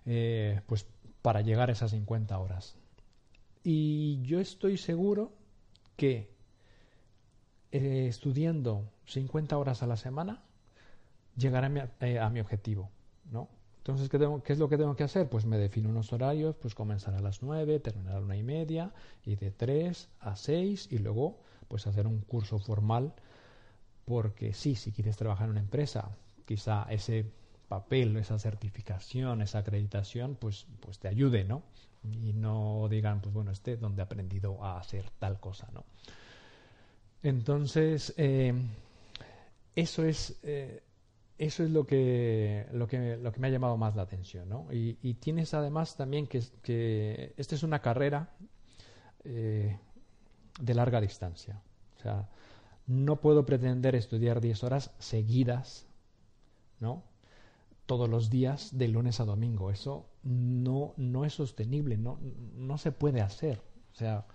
eh, 0.06 0.60
pues 0.66 0.86
para 1.22 1.42
llegar 1.42 1.68
a 1.68 1.72
esas 1.72 1.92
50 1.92 2.36
horas. 2.38 2.76
Y 3.62 4.22
yo 4.22 4.40
estoy 4.40 4.76
seguro 4.78 5.32
que 5.96 6.30
eh, 7.72 8.06
estudiando 8.08 8.90
50 9.06 9.56
horas 9.58 9.82
a 9.82 9.86
la 9.86 9.96
semana 9.96 10.42
llegaré 11.36 11.88
eh, 12.00 12.18
a 12.18 12.30
mi, 12.30 12.40
objetivo, 12.40 12.90
¿no? 13.30 13.48
Entonces, 13.78 14.08
¿qué, 14.08 14.18
tengo, 14.18 14.42
¿qué, 14.42 14.52
es 14.52 14.58
lo 14.58 14.68
que 14.68 14.76
tengo 14.76 14.96
que 14.96 15.04
hacer? 15.04 15.28
Pues 15.28 15.46
me 15.46 15.56
defino 15.56 15.88
unos 15.88 16.12
horarios, 16.12 16.56
pues 16.56 16.74
comenzar 16.74 17.14
a 17.14 17.20
las 17.20 17.42
9, 17.42 17.80
terminar 17.80 18.16
a 18.16 18.20
una 18.20 18.36
y 18.36 18.42
media, 18.42 18.92
y 19.24 19.36
de 19.36 19.50
3 19.50 20.08
a 20.20 20.36
6, 20.36 20.88
y 20.90 20.98
luego 20.98 21.38
pues 21.68 21.86
hacer 21.86 22.06
un 22.06 22.20
curso 22.20 22.58
formal, 22.58 23.14
porque 24.04 24.52
sí, 24.52 24.74
si 24.74 24.92
quieres 24.92 25.16
trabajar 25.16 25.46
en 25.46 25.52
una 25.52 25.60
empresa, 25.60 26.10
quizá 26.44 26.86
ese 26.90 27.30
papel, 27.70 28.16
esa 28.16 28.36
certificación, 28.36 29.42
esa 29.42 29.60
acreditación, 29.60 30.34
pues, 30.34 30.66
pues 30.80 30.98
te 30.98 31.06
ayude, 31.06 31.44
¿no? 31.44 31.62
Y 32.02 32.32
no 32.32 32.88
digan, 32.90 33.20
pues 33.20 33.32
bueno, 33.32 33.52
este 33.52 33.76
donde 33.76 34.02
he 34.02 34.04
aprendido 34.04 34.64
a 34.64 34.80
hacer 34.80 35.08
tal 35.20 35.38
cosa, 35.38 35.68
¿no? 35.72 35.84
Entonces, 37.22 38.12
eh, 38.16 38.52
eso 39.76 40.04
es 40.04 40.40
eh, 40.42 40.82
eso 41.38 41.62
es 41.62 41.70
lo 41.70 41.86
que, 41.86 42.66
lo 42.72 42.88
que, 42.88 43.16
lo 43.16 43.30
que 43.32 43.38
me 43.38 43.46
ha 43.46 43.50
llamado 43.50 43.76
más 43.76 43.94
la 43.94 44.02
atención, 44.02 44.48
¿no? 44.48 44.66
Y, 44.72 45.14
tienes 45.14 45.54
además 45.54 45.96
también 45.96 46.26
que, 46.26 46.42
que 46.62 47.34
esta 47.36 47.54
es 47.54 47.62
una 47.62 47.80
carrera 47.80 48.30
eh, 49.24 49.78
de 50.60 50.74
larga 50.74 51.00
distancia. 51.00 51.62
O 51.96 52.02
sea, 52.02 52.28
no 52.86 53.20
puedo 53.20 53.46
pretender 53.46 53.94
estudiar 53.94 54.40
10 54.40 54.64
horas 54.64 54.90
seguidas, 54.98 55.86
¿no? 56.80 57.04
Todos 57.90 58.08
los 58.08 58.30
días 58.30 58.78
de 58.78 58.86
lunes 58.86 59.18
a 59.18 59.24
domingo. 59.24 59.72
Eso 59.72 60.06
no, 60.22 60.94
no 60.96 61.24
es 61.24 61.34
sostenible, 61.34 61.98
no, 61.98 62.20
no 62.56 62.78
se 62.78 62.92
puede 62.92 63.20
hacer. 63.20 63.60
O 63.92 63.96
sea, 63.96 64.26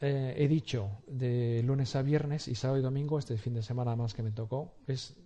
eh, 0.00 0.36
he 0.38 0.46
dicho 0.46 0.88
de 1.08 1.64
lunes 1.64 1.96
a 1.96 2.02
viernes 2.02 2.46
y 2.46 2.54
sábado 2.54 2.78
y 2.78 2.82
domingo, 2.82 3.18
este 3.18 3.38
fin 3.38 3.54
de 3.54 3.62
semana 3.64 3.96
más 3.96 4.14
que 4.14 4.22
me 4.22 4.30
tocó, 4.30 4.72
es 4.86 5.16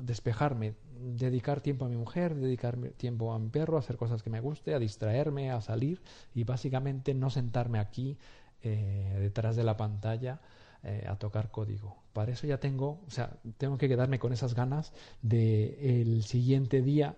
despejarme, 0.00 0.72
dedicar 1.02 1.60
tiempo 1.60 1.84
a 1.84 1.90
mi 1.90 1.96
mujer, 1.96 2.34
dedicar 2.34 2.78
tiempo 2.96 3.34
a 3.34 3.38
mi 3.38 3.50
perro, 3.50 3.76
hacer 3.76 3.98
cosas 3.98 4.22
que 4.22 4.30
me 4.30 4.40
guste, 4.40 4.72
a 4.72 4.78
distraerme, 4.78 5.50
a 5.50 5.60
salir 5.60 6.00
y 6.34 6.44
básicamente 6.44 7.12
no 7.12 7.28
sentarme 7.28 7.78
aquí 7.78 8.16
eh, 8.62 9.18
detrás 9.20 9.54
de 9.54 9.64
la 9.64 9.76
pantalla 9.76 10.40
eh, 10.84 11.06
a 11.08 11.16
tocar 11.16 11.50
código. 11.50 11.96
Para 12.12 12.32
eso 12.32 12.46
ya 12.46 12.58
tengo, 12.58 13.00
o 13.06 13.10
sea, 13.10 13.38
tengo 13.56 13.78
que 13.78 13.88
quedarme 13.88 14.18
con 14.18 14.34
esas 14.34 14.54
ganas 14.54 14.92
de 15.22 16.02
el 16.02 16.24
siguiente 16.24 16.82
día 16.82 17.16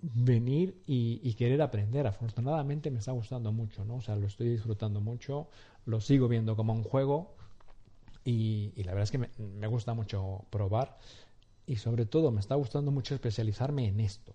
venir 0.00 0.80
y, 0.86 1.34
querer 1.34 1.62
aprender. 1.62 2.06
Afortunadamente 2.06 2.92
me 2.92 3.00
está 3.00 3.10
gustando 3.10 3.50
mucho, 3.50 3.84
¿no? 3.84 3.96
O 3.96 4.00
sea, 4.00 4.14
lo 4.14 4.28
estoy 4.28 4.48
disfrutando 4.48 5.00
mucho, 5.00 5.48
lo 5.84 6.00
sigo 6.00 6.28
viendo 6.28 6.54
como 6.54 6.72
un 6.72 6.84
juego 6.84 7.34
y, 8.24 8.72
la 8.76 8.92
verdad 8.92 9.02
es 9.02 9.10
que 9.10 9.18
me, 9.18 9.30
me, 9.38 9.66
gusta 9.66 9.92
mucho 9.92 10.44
probar 10.50 10.96
y 11.66 11.76
sobre 11.76 12.06
todo 12.06 12.30
me 12.30 12.40
está 12.40 12.54
gustando 12.54 12.92
mucho 12.92 13.14
especializarme 13.14 13.88
en 13.88 13.98
esto. 13.98 14.32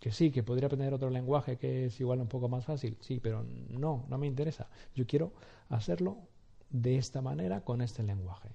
Que 0.00 0.10
sí, 0.10 0.32
que 0.32 0.42
podría 0.42 0.66
aprender 0.66 0.92
otro 0.92 1.10
lenguaje 1.10 1.58
que 1.58 1.86
es 1.86 2.00
igual 2.00 2.20
un 2.20 2.26
poco 2.26 2.48
más 2.48 2.64
fácil, 2.64 2.96
sí, 3.00 3.20
pero 3.20 3.46
no, 3.68 4.04
no 4.08 4.18
me 4.18 4.26
interesa. 4.26 4.68
Yo 4.96 5.06
quiero 5.06 5.32
hacerlo 5.68 6.31
de 6.72 6.98
esta 6.98 7.20
manera 7.20 7.60
con 7.62 7.82
este 7.82 8.02
lenguaje. 8.02 8.48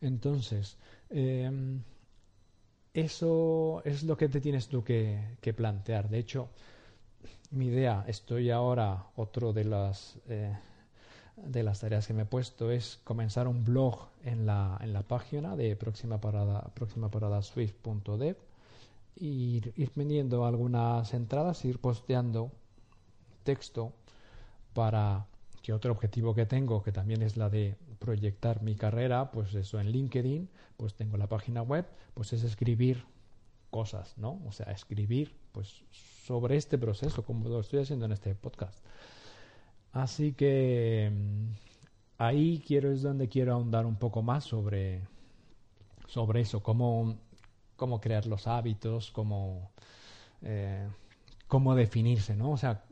Entonces, 0.00 0.76
em, 1.10 1.82
eso 2.94 3.82
es 3.84 4.02
lo 4.02 4.16
que 4.16 4.28
te 4.28 4.40
tienes 4.40 4.68
tú 4.68 4.84
que, 4.84 5.38
plantear. 5.56 6.08
De 6.08 6.18
hecho, 6.18 6.48
mi 7.50 7.66
idea, 7.66 8.04
estoy 8.06 8.50
ahora, 8.50 9.06
otro 9.16 9.52
de 9.52 9.64
las, 9.64 10.18
eh, 10.28 10.56
de 11.36 11.62
las 11.62 11.80
tareas 11.80 12.06
que 12.06 12.14
me 12.14 12.22
he 12.22 12.26
puesto 12.26 12.70
es 12.70 13.00
comenzar 13.04 13.48
un 13.48 13.64
blog 13.64 14.08
en 14.24 14.46
la, 14.46 14.78
en 14.82 14.92
la 14.92 15.02
página 15.02 15.56
de 15.56 15.76
próxima 15.76 16.20
parada, 16.20 16.62
próxima 16.74 17.10
parada 17.10 17.42
swift.dev 17.42 18.36
ir, 19.16 19.72
ir 19.76 19.92
vendiendo 19.94 20.44
algunas 20.44 21.12
entradas, 21.14 21.64
ir 21.64 21.78
posteando 21.78 22.50
texto 23.44 23.92
para 24.74 25.26
que 25.62 25.72
otro 25.72 25.92
objetivo 25.92 26.34
que 26.34 26.46
tengo, 26.46 26.82
que 26.82 26.92
también 26.92 27.22
es 27.22 27.36
la 27.36 27.48
de 27.48 27.76
proyectar 27.98 28.62
mi 28.62 28.74
carrera, 28.74 29.30
pues 29.30 29.54
eso 29.54 29.80
en 29.80 29.90
LinkedIn, 29.90 30.48
pues 30.76 30.94
tengo 30.94 31.16
la 31.16 31.28
página 31.28 31.62
web, 31.62 31.86
pues 32.14 32.32
es 32.32 32.42
escribir 32.42 33.04
cosas, 33.70 34.18
¿no? 34.18 34.42
O 34.46 34.52
sea, 34.52 34.66
escribir 34.72 35.34
pues 35.52 35.82
sobre 36.26 36.56
este 36.56 36.78
proceso, 36.78 37.24
como 37.24 37.48
lo 37.48 37.60
estoy 37.60 37.80
haciendo 37.80 38.06
en 38.06 38.12
este 38.12 38.34
podcast. 38.34 38.84
Así 39.92 40.32
que 40.32 41.12
mm, 41.12 41.52
ahí 42.18 42.62
quiero 42.66 42.90
es 42.90 43.02
donde 43.02 43.28
quiero 43.28 43.54
ahondar 43.54 43.86
un 43.86 43.96
poco 43.96 44.22
más 44.22 44.44
sobre 44.44 45.02
sobre 46.08 46.40
eso, 46.42 46.62
cómo, 46.62 47.16
cómo 47.76 48.00
crear 48.00 48.26
los 48.26 48.46
hábitos, 48.46 49.10
cómo 49.12 49.70
eh, 50.42 50.86
cómo 51.46 51.74
definirse, 51.74 52.34
¿no? 52.34 52.50
O 52.52 52.56
sea, 52.56 52.84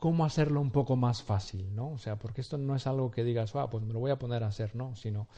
cómo 0.00 0.24
hacerlo 0.24 0.60
un 0.60 0.70
poco 0.70 0.96
más 0.96 1.22
fácil, 1.22 1.74
¿no? 1.74 1.90
O 1.90 1.98
sea, 1.98 2.16
porque 2.16 2.40
esto 2.40 2.58
no 2.58 2.74
es 2.74 2.86
algo 2.86 3.10
que 3.10 3.22
digas, 3.22 3.54
ah, 3.54 3.68
pues 3.70 3.84
me 3.84 3.92
lo 3.92 4.00
voy 4.00 4.10
a 4.10 4.18
poner 4.18 4.42
a 4.42 4.48
hacer, 4.48 4.74
¿no? 4.74 4.96
Sino 4.96 5.28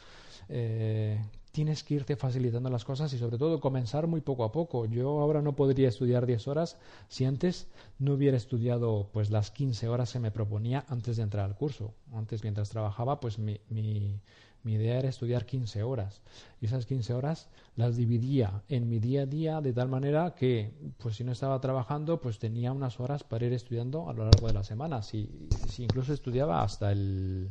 eh, 0.49 1.21
tienes 1.51 1.83
que 1.83 1.95
irte 1.95 2.17
facilitando 2.17 2.71
las 2.71 2.85
cosas 2.85 3.13
y 3.13 3.19
sobre 3.19 3.39
todo 3.39 3.61
comenzar 3.61 4.07
muy 4.07 4.21
poco 4.21 4.45
a 4.45 4.53
poco. 4.53 4.87
Yo 4.87 5.21
ahora 5.21 5.43
no 5.43 5.55
podría 5.55 5.89
estudiar 5.89 6.27
10 6.27 6.49
horas 6.49 6.79
si 7.09 7.25
antes 7.25 7.67
no 7.99 8.15
hubiera 8.15 8.37
estudiado 8.37 9.11
pues 9.13 9.31
las 9.31 9.51
15 9.51 9.89
horas 9.89 10.13
que 10.13 10.21
me 10.21 10.31
proponía 10.31 10.85
antes 10.89 11.17
de 11.17 11.25
entrar 11.25 11.45
al 11.45 11.57
curso. 11.57 11.93
Antes 12.15 12.45
mientras 12.45 12.71
trabajaba 12.71 13.19
pues 13.19 13.39
mi, 13.39 13.61
mi, 13.69 14.21
mi 14.65 14.75
idea 14.75 14.99
era 14.99 15.09
estudiar 15.09 15.45
15 15.45 15.83
horas 15.83 16.23
y 16.61 16.67
esas 16.67 16.87
15 16.87 17.15
horas 17.15 17.49
las 17.77 17.97
dividía 17.97 18.63
en 18.69 18.89
mi 18.89 18.99
día 18.99 19.23
a 19.23 19.27
día 19.27 19.61
de 19.61 19.73
tal 19.73 19.89
manera 19.89 20.35
que, 20.35 20.73
pues 20.99 21.17
si 21.17 21.25
no 21.25 21.33
estaba 21.33 21.61
trabajando, 21.61 22.21
pues 22.21 22.39
tenía 22.39 22.73
unas 22.73 23.01
horas 23.01 23.25
para 23.25 23.47
ir 23.47 23.53
estudiando 23.53 24.09
a 24.09 24.13
lo 24.13 24.25
largo 24.25 24.47
de 24.47 24.53
la 24.53 24.65
semana. 24.65 25.03
Si, 25.03 25.29
si 25.67 25.85
incluso 25.85 26.13
estudiaba 26.13 26.63
hasta 26.63 26.93
el, 26.93 27.51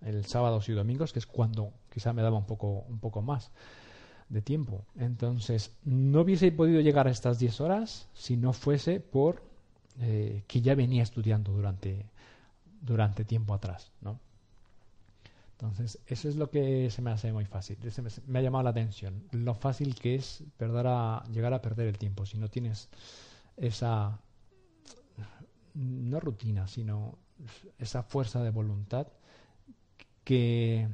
el 0.00 0.24
sábados 0.26 0.68
y 0.68 0.72
domingos, 0.72 1.12
que 1.12 1.18
es 1.18 1.26
cuando 1.26 1.72
quizá 1.92 2.12
me 2.12 2.22
daba 2.22 2.38
un 2.38 2.46
poco, 2.46 2.84
un 2.88 2.98
poco 2.98 3.22
más 3.22 3.50
de 4.28 4.42
tiempo. 4.42 4.84
Entonces, 4.96 5.76
no 5.84 6.22
hubiese 6.22 6.50
podido 6.52 6.80
llegar 6.80 7.06
a 7.06 7.10
estas 7.10 7.38
10 7.38 7.60
horas 7.60 8.08
si 8.14 8.36
no 8.36 8.52
fuese 8.52 9.00
por 9.00 9.42
eh, 10.00 10.44
que 10.46 10.60
ya 10.60 10.74
venía 10.74 11.02
estudiando 11.02 11.52
durante, 11.52 12.06
durante 12.80 13.24
tiempo 13.24 13.54
atrás, 13.54 13.92
¿no? 14.00 14.18
Entonces, 15.54 16.00
eso 16.06 16.28
es 16.28 16.34
lo 16.36 16.50
que 16.50 16.90
se 16.90 17.00
me 17.00 17.12
hace 17.12 17.32
muy 17.32 17.44
fácil. 17.44 17.78
Me, 18.26 18.38
ha 18.38 18.42
llamado 18.42 18.64
la 18.64 18.70
atención. 18.70 19.22
Lo 19.30 19.54
fácil 19.54 19.94
que 19.94 20.16
es 20.16 20.42
perder 20.56 20.86
a, 20.88 21.22
llegar 21.32 21.54
a 21.54 21.62
perder 21.62 21.86
el 21.86 21.96
tiempo 21.96 22.26
si 22.26 22.38
no 22.38 22.48
tienes 22.48 22.88
esa, 23.56 24.18
no 25.74 26.20
rutina, 26.20 26.66
sino 26.66 27.18
esa 27.78 28.02
fuerza 28.02 28.42
de 28.42 28.50
voluntad 28.50 29.06
que, 30.24 30.88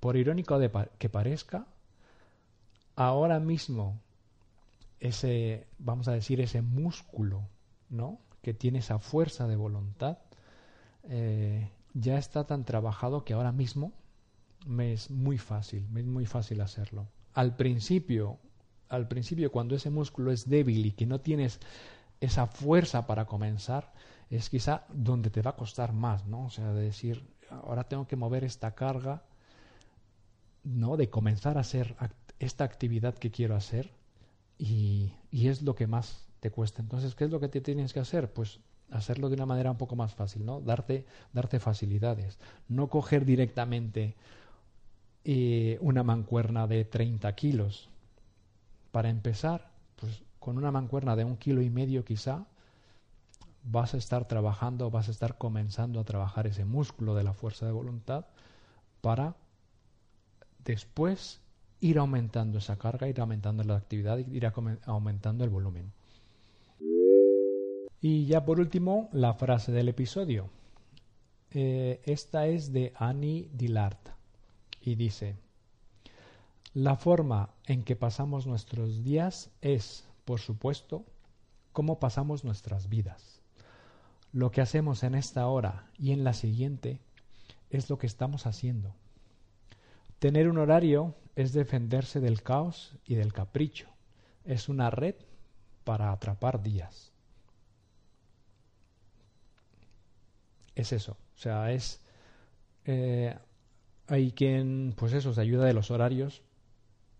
por 0.00 0.16
irónico 0.16 0.58
de 0.58 0.70
que 0.98 1.10
parezca, 1.10 1.66
ahora 2.94 3.38
mismo 3.38 4.00
ese, 4.98 5.66
vamos 5.78 6.08
a 6.08 6.12
decir, 6.12 6.40
ese 6.40 6.62
músculo, 6.62 7.42
¿no? 7.90 8.18
Que 8.40 8.54
tiene 8.54 8.78
esa 8.78 8.98
fuerza 8.98 9.46
de 9.46 9.56
voluntad, 9.56 10.18
eh, 11.04 11.70
ya 11.92 12.16
está 12.16 12.44
tan 12.44 12.64
trabajado 12.64 13.24
que 13.24 13.34
ahora 13.34 13.52
mismo 13.52 13.92
me 14.66 14.92
es 14.92 15.10
muy 15.10 15.38
fácil, 15.38 15.88
me 15.90 16.00
es 16.00 16.06
muy 16.06 16.26
fácil 16.26 16.60
hacerlo. 16.60 17.08
Al 17.34 17.56
principio, 17.56 18.38
al 18.88 19.08
principio 19.08 19.52
cuando 19.52 19.74
ese 19.74 19.90
músculo 19.90 20.32
es 20.32 20.48
débil 20.48 20.86
y 20.86 20.92
que 20.92 21.06
no 21.06 21.20
tienes 21.20 21.60
esa 22.20 22.46
fuerza 22.46 23.06
para 23.06 23.26
comenzar, 23.26 23.92
es 24.30 24.50
quizá 24.50 24.84
donde 24.92 25.30
te 25.30 25.42
va 25.42 25.52
a 25.52 25.56
costar 25.56 25.92
más, 25.92 26.26
¿no? 26.26 26.46
O 26.46 26.50
sea, 26.50 26.72
de 26.72 26.82
decir, 26.82 27.24
ahora 27.50 27.84
tengo 27.84 28.06
que 28.06 28.16
mover 28.16 28.44
esta 28.44 28.74
carga, 28.74 29.22
¿no? 30.64 30.96
De 30.96 31.10
comenzar 31.10 31.58
a 31.58 31.60
hacer 31.60 31.94
esta 32.38 32.64
actividad 32.64 33.14
que 33.14 33.30
quiero 33.30 33.54
hacer 33.54 33.90
y, 34.58 35.12
y 35.30 35.48
es 35.48 35.62
lo 35.62 35.74
que 35.74 35.86
más 35.86 36.26
te 36.40 36.50
cuesta. 36.50 36.82
Entonces, 36.82 37.14
¿qué 37.14 37.24
es 37.24 37.30
lo 37.30 37.40
que 37.40 37.48
te 37.48 37.60
tienes 37.60 37.92
que 37.92 38.00
hacer? 38.00 38.32
Pues 38.32 38.60
hacerlo 38.90 39.28
de 39.28 39.34
una 39.34 39.46
manera 39.46 39.70
un 39.70 39.78
poco 39.78 39.96
más 39.96 40.14
fácil, 40.14 40.44
¿no? 40.44 40.60
Darte, 40.60 41.06
darte 41.32 41.60
facilidades. 41.60 42.38
No 42.68 42.88
coger 42.88 43.24
directamente 43.24 44.16
una 45.80 46.02
mancuerna 46.02 46.66
de 46.66 46.84
30 46.84 47.34
kilos. 47.34 47.88
Para 48.92 49.08
empezar, 49.08 49.70
pues 49.96 50.22
con 50.38 50.58
una 50.58 50.70
mancuerna 50.70 51.16
de 51.16 51.24
un 51.24 51.36
kilo 51.36 51.62
y 51.62 51.70
medio 51.70 52.04
quizá, 52.04 52.46
vas 53.64 53.94
a 53.94 53.96
estar 53.96 54.28
trabajando, 54.28 54.90
vas 54.90 55.08
a 55.08 55.10
estar 55.10 55.36
comenzando 55.36 55.98
a 55.98 56.04
trabajar 56.04 56.46
ese 56.46 56.64
músculo 56.64 57.16
de 57.16 57.24
la 57.24 57.32
fuerza 57.32 57.66
de 57.66 57.72
voluntad 57.72 58.26
para 59.00 59.34
después 60.64 61.40
ir 61.80 61.98
aumentando 61.98 62.58
esa 62.58 62.78
carga, 62.78 63.08
ir 63.08 63.20
aumentando 63.20 63.64
la 63.64 63.76
actividad, 63.76 64.18
ir 64.18 64.50
aumentando 64.86 65.42
el 65.42 65.50
volumen. 65.50 65.92
Y 68.00 68.26
ya 68.26 68.44
por 68.44 68.60
último, 68.60 69.08
la 69.12 69.34
frase 69.34 69.72
del 69.72 69.88
episodio. 69.88 70.48
Eh, 71.50 72.00
esta 72.04 72.46
es 72.46 72.72
de 72.72 72.92
Annie 72.96 73.50
Dillard 73.52 74.15
y 74.86 74.94
dice, 74.94 75.36
la 76.72 76.94
forma 76.96 77.50
en 77.66 77.82
que 77.82 77.96
pasamos 77.96 78.46
nuestros 78.46 79.02
días 79.02 79.50
es, 79.60 80.06
por 80.24 80.40
supuesto, 80.40 81.04
cómo 81.72 81.98
pasamos 81.98 82.44
nuestras 82.44 82.88
vidas. 82.88 83.42
Lo 84.32 84.50
que 84.50 84.60
hacemos 84.60 85.02
en 85.02 85.14
esta 85.14 85.46
hora 85.48 85.90
y 85.98 86.12
en 86.12 86.22
la 86.22 86.34
siguiente 86.34 87.00
es 87.70 87.90
lo 87.90 87.98
que 87.98 88.06
estamos 88.06 88.46
haciendo. 88.46 88.94
Tener 90.20 90.48
un 90.48 90.58
horario 90.58 91.14
es 91.34 91.52
defenderse 91.52 92.20
del 92.20 92.42
caos 92.42 92.96
y 93.04 93.16
del 93.16 93.32
capricho. 93.32 93.88
Es 94.44 94.68
una 94.68 94.90
red 94.90 95.16
para 95.82 96.12
atrapar 96.12 96.62
días. 96.62 97.12
Es 100.76 100.92
eso. 100.92 101.16
O 101.34 101.38
sea, 101.38 101.72
es... 101.72 102.00
Eh, 102.84 103.36
hay 104.08 104.32
quien, 104.32 104.94
pues 104.96 105.12
eso, 105.12 105.34
se 105.34 105.40
ayuda 105.40 105.64
de 105.64 105.74
los 105.74 105.90
horarios 105.90 106.42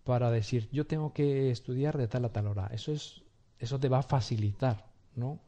para 0.03 0.31
decir, 0.31 0.69
yo 0.71 0.87
tengo 0.87 1.13
que 1.13 1.51
estudiar 1.51 1.97
de 1.97 2.07
tal 2.07 2.25
a 2.25 2.29
tal 2.29 2.47
hora. 2.47 2.67
Eso 2.71 2.91
es, 2.93 3.23
eso 3.59 3.79
te 3.79 3.89
va 3.89 3.99
a 3.99 4.03
facilitar, 4.03 4.85
¿no? 5.15 5.39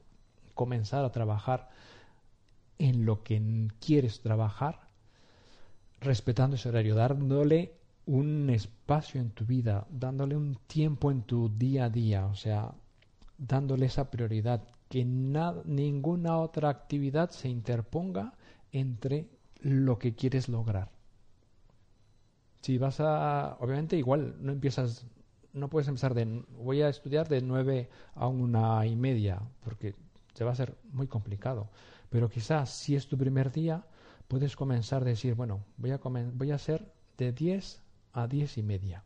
Comenzar 0.53 1.05
a 1.05 1.11
trabajar 1.11 1.69
en 2.77 3.05
lo 3.05 3.23
que 3.23 3.67
quieres 3.79 4.21
trabajar, 4.21 4.79
respetando 6.01 6.55
ese 6.55 6.69
horario, 6.69 6.95
dándole 6.95 7.73
un 8.05 8.49
espacio 8.49 9.21
en 9.21 9.29
tu 9.29 9.45
vida, 9.45 9.85
dándole 9.89 10.35
un 10.35 10.57
tiempo 10.67 11.11
en 11.11 11.21
tu 11.23 11.49
día 11.49 11.85
a 11.85 11.89
día, 11.89 12.25
o 12.25 12.35
sea, 12.35 12.73
dándole 13.37 13.85
esa 13.85 14.09
prioridad, 14.09 14.63
que 14.89 15.05
ninguna 15.05 16.37
otra 16.37 16.69
actividad 16.69 17.29
se 17.29 17.47
interponga 17.47 18.33
entre 18.71 19.29
lo 19.61 19.99
que 19.99 20.15
quieres 20.15 20.49
lograr. 20.49 20.89
Si 22.61 22.77
vas 22.77 22.99
a, 22.99 23.57
obviamente 23.59 23.95
igual 23.97 24.35
no 24.39 24.51
empiezas, 24.51 25.05
no 25.53 25.69
puedes 25.69 25.87
empezar 25.87 26.13
de, 26.13 26.43
voy 26.57 26.81
a 26.81 26.89
estudiar 26.89 27.27
de 27.27 27.41
nueve 27.41 27.89
a 28.15 28.27
una 28.27 28.85
y 28.85 28.95
media, 28.95 29.41
porque 29.63 29.95
te 30.33 30.43
va 30.43 30.51
a 30.51 30.55
ser 30.55 30.77
muy 30.91 31.07
complicado. 31.07 31.69
Pero 32.09 32.29
quizás 32.29 32.69
si 32.69 32.95
es 32.95 33.07
tu 33.07 33.17
primer 33.17 33.51
día, 33.51 33.85
puedes 34.27 34.55
comenzar 34.55 35.03
a 35.03 35.05
decir, 35.05 35.35
bueno, 35.35 35.63
voy 35.77 35.91
a, 35.91 35.97
voy 35.97 36.51
a 36.51 36.55
hacer 36.55 36.91
de 37.17 37.31
10 37.31 37.81
a 38.13 38.27
diez 38.27 38.57
y 38.57 38.63
media. 38.63 39.03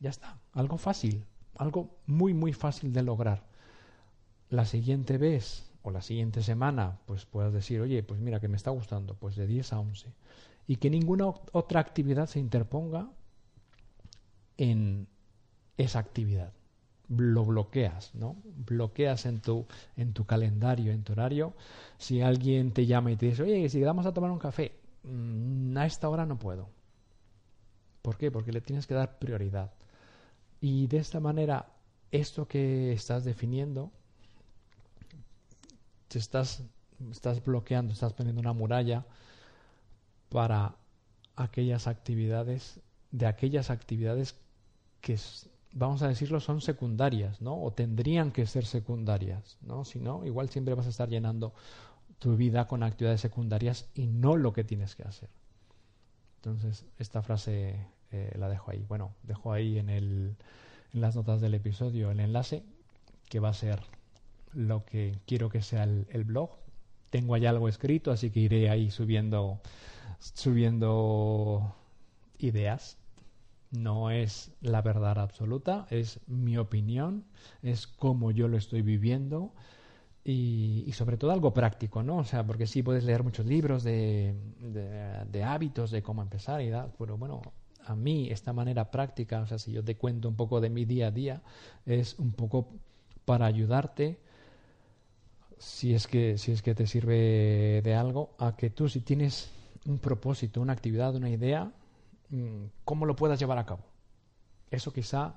Ya 0.00 0.10
está, 0.10 0.38
algo 0.52 0.78
fácil, 0.78 1.24
algo 1.56 1.90
muy, 2.06 2.34
muy 2.34 2.52
fácil 2.52 2.92
de 2.92 3.02
lograr. 3.02 3.44
La 4.50 4.64
siguiente 4.64 5.18
vez 5.18 5.70
o 5.82 5.90
la 5.90 6.02
siguiente 6.02 6.42
semana, 6.42 6.98
pues 7.06 7.26
puedas 7.26 7.52
decir, 7.52 7.80
oye, 7.80 8.02
pues 8.02 8.20
mira 8.20 8.40
que 8.40 8.48
me 8.48 8.56
está 8.56 8.70
gustando, 8.70 9.14
pues 9.14 9.36
de 9.36 9.46
10 9.46 9.72
a 9.72 9.80
11. 9.80 10.12
Y 10.68 10.76
que 10.76 10.90
ninguna 10.90 11.26
otra 11.26 11.80
actividad 11.80 12.26
se 12.26 12.38
interponga 12.38 13.10
en 14.58 15.08
esa 15.78 15.98
actividad. 15.98 16.52
Lo 17.08 17.44
bloqueas, 17.46 18.14
¿no? 18.14 18.36
Bloqueas 18.44 19.24
en 19.24 19.40
tu, 19.40 19.66
en 19.96 20.12
tu 20.12 20.26
calendario, 20.26 20.92
en 20.92 21.04
tu 21.04 21.14
horario. 21.14 21.54
Si 21.96 22.20
alguien 22.20 22.72
te 22.72 22.84
llama 22.84 23.10
y 23.10 23.16
te 23.16 23.26
dice, 23.26 23.42
oye, 23.44 23.68
si 23.70 23.82
vamos 23.82 24.04
a 24.04 24.12
tomar 24.12 24.30
un 24.30 24.38
café, 24.38 24.78
mm, 25.04 25.74
a 25.78 25.86
esta 25.86 26.10
hora 26.10 26.26
no 26.26 26.38
puedo. 26.38 26.68
¿Por 28.02 28.18
qué? 28.18 28.30
Porque 28.30 28.52
le 28.52 28.60
tienes 28.60 28.86
que 28.86 28.94
dar 28.94 29.18
prioridad. 29.18 29.72
Y 30.60 30.86
de 30.88 30.98
esta 30.98 31.18
manera, 31.18 31.72
esto 32.10 32.46
que 32.46 32.92
estás 32.92 33.24
definiendo, 33.24 33.90
te 36.08 36.18
estás, 36.18 36.62
estás 37.10 37.42
bloqueando, 37.42 37.94
estás 37.94 38.12
poniendo 38.12 38.40
una 38.40 38.52
muralla 38.52 39.06
para 40.28 40.76
aquellas 41.36 41.86
actividades, 41.86 42.80
de 43.10 43.26
aquellas 43.26 43.70
actividades 43.70 44.36
que, 45.00 45.16
vamos 45.72 46.02
a 46.02 46.08
decirlo, 46.08 46.40
son 46.40 46.60
secundarias, 46.60 47.40
¿no? 47.40 47.62
O 47.62 47.72
tendrían 47.72 48.32
que 48.32 48.46
ser 48.46 48.64
secundarias, 48.64 49.58
¿no? 49.62 49.84
Si 49.84 49.98
no, 50.00 50.24
igual 50.24 50.48
siempre 50.48 50.74
vas 50.74 50.86
a 50.86 50.90
estar 50.90 51.08
llenando 51.08 51.54
tu 52.18 52.36
vida 52.36 52.66
con 52.66 52.82
actividades 52.82 53.20
secundarias 53.20 53.88
y 53.94 54.06
no 54.06 54.36
lo 54.36 54.52
que 54.52 54.64
tienes 54.64 54.96
que 54.96 55.04
hacer. 55.04 55.28
Entonces, 56.36 56.84
esta 56.98 57.22
frase 57.22 57.86
eh, 58.10 58.32
la 58.38 58.48
dejo 58.48 58.70
ahí. 58.70 58.84
Bueno, 58.88 59.14
dejo 59.22 59.52
ahí 59.52 59.78
en, 59.78 59.90
el, 59.90 60.36
en 60.92 61.00
las 61.00 61.14
notas 61.14 61.40
del 61.40 61.54
episodio 61.54 62.10
el 62.10 62.20
enlace 62.20 62.62
que 63.28 63.40
va 63.40 63.50
a 63.50 63.54
ser 63.54 63.80
lo 64.52 64.84
que 64.84 65.18
quiero 65.26 65.48
que 65.48 65.62
sea 65.62 65.84
el, 65.84 66.06
el 66.10 66.24
blog. 66.24 66.50
Tengo 67.10 67.34
ahí 67.34 67.46
algo 67.46 67.68
escrito, 67.68 68.10
así 68.10 68.30
que 68.30 68.40
iré 68.40 68.70
ahí 68.70 68.90
subiendo, 68.90 69.60
subiendo 70.18 71.74
ideas. 72.38 72.98
No 73.70 74.10
es 74.10 74.50
la 74.62 74.80
verdad 74.80 75.18
absoluta, 75.18 75.86
es 75.90 76.20
mi 76.26 76.56
opinión, 76.56 77.24
es 77.62 77.86
como 77.86 78.30
yo 78.30 78.48
lo 78.48 78.56
estoy 78.56 78.80
viviendo 78.80 79.52
y, 80.24 80.90
sobre 80.92 81.16
todo 81.16 81.32
algo 81.32 81.52
práctico, 81.54 82.02
¿no? 82.02 82.18
O 82.18 82.24
sea, 82.24 82.46
porque 82.46 82.66
sí 82.66 82.82
puedes 82.82 83.04
leer 83.04 83.22
muchos 83.22 83.46
libros 83.46 83.82
de, 83.84 84.34
de, 84.60 85.24
de 85.30 85.44
hábitos, 85.44 85.90
de 85.90 86.02
cómo 86.02 86.22
empezar 86.22 86.62
y 86.62 86.70
tal, 86.70 86.92
pero 86.98 87.18
bueno, 87.18 87.42
a 87.86 87.94
mí 87.94 88.28
esta 88.30 88.52
manera 88.52 88.90
práctica, 88.90 89.40
o 89.40 89.46
sea, 89.46 89.58
si 89.58 89.72
yo 89.72 89.82
te 89.84 89.96
cuento 89.96 90.28
un 90.28 90.36
poco 90.36 90.60
de 90.60 90.70
mi 90.70 90.84
día 90.84 91.08
a 91.08 91.10
día, 91.10 91.42
es 91.86 92.18
un 92.18 92.32
poco 92.32 92.68
para 93.24 93.46
ayudarte, 93.46 94.18
si 95.58 95.94
es 95.94 96.06
que, 96.06 96.38
si 96.38 96.52
es 96.52 96.62
que 96.62 96.74
te 96.74 96.86
sirve 96.86 97.80
de 97.82 97.94
algo, 97.94 98.34
a 98.38 98.56
que 98.56 98.70
tú 98.70 98.88
si 98.88 99.00
tienes 99.00 99.50
un 99.86 99.98
propósito, 99.98 100.60
una 100.60 100.72
actividad, 100.72 101.14
una 101.14 101.30
idea, 101.30 101.72
mm, 102.30 102.64
cómo 102.84 103.06
lo 103.06 103.16
puedas 103.16 103.38
llevar 103.38 103.58
a 103.58 103.66
cabo. 103.66 103.84
Eso 104.70 104.92
quizá, 104.92 105.34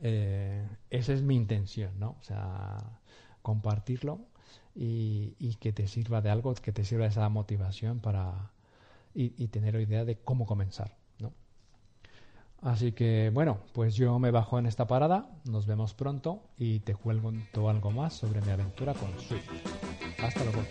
eh, 0.00 0.66
esa 0.90 1.12
es 1.12 1.22
mi 1.22 1.36
intención, 1.36 1.98
¿no? 1.98 2.16
O 2.20 2.22
sea, 2.22 3.00
compartirlo 3.42 4.20
y, 4.74 5.56
que 5.60 5.72
te 5.72 5.86
sirva 5.86 6.20
de 6.20 6.30
algo, 6.30 6.54
que 6.54 6.72
te 6.72 6.84
sirva 6.84 7.06
esa 7.06 7.28
motivación 7.28 8.00
para 8.00 8.50
y, 9.14 9.48
tener 9.48 9.74
idea 9.76 10.04
de 10.04 10.18
cómo 10.18 10.46
comenzar. 10.46 10.96
Así 12.62 12.92
que 12.92 13.32
bueno, 13.34 13.58
pues 13.72 13.96
yo 13.96 14.20
me 14.20 14.30
bajo 14.30 14.56
en 14.56 14.66
esta 14.66 14.86
parada, 14.86 15.28
nos 15.44 15.66
vemos 15.66 15.94
pronto 15.94 16.44
y 16.56 16.78
te 16.78 16.94
cuento 16.94 17.68
algo 17.68 17.90
más 17.90 18.14
sobre 18.14 18.40
mi 18.40 18.52
aventura 18.52 18.94
con 18.94 19.10
Swift. 19.18 19.50
Hasta 20.22 20.44
luego. 20.44 20.62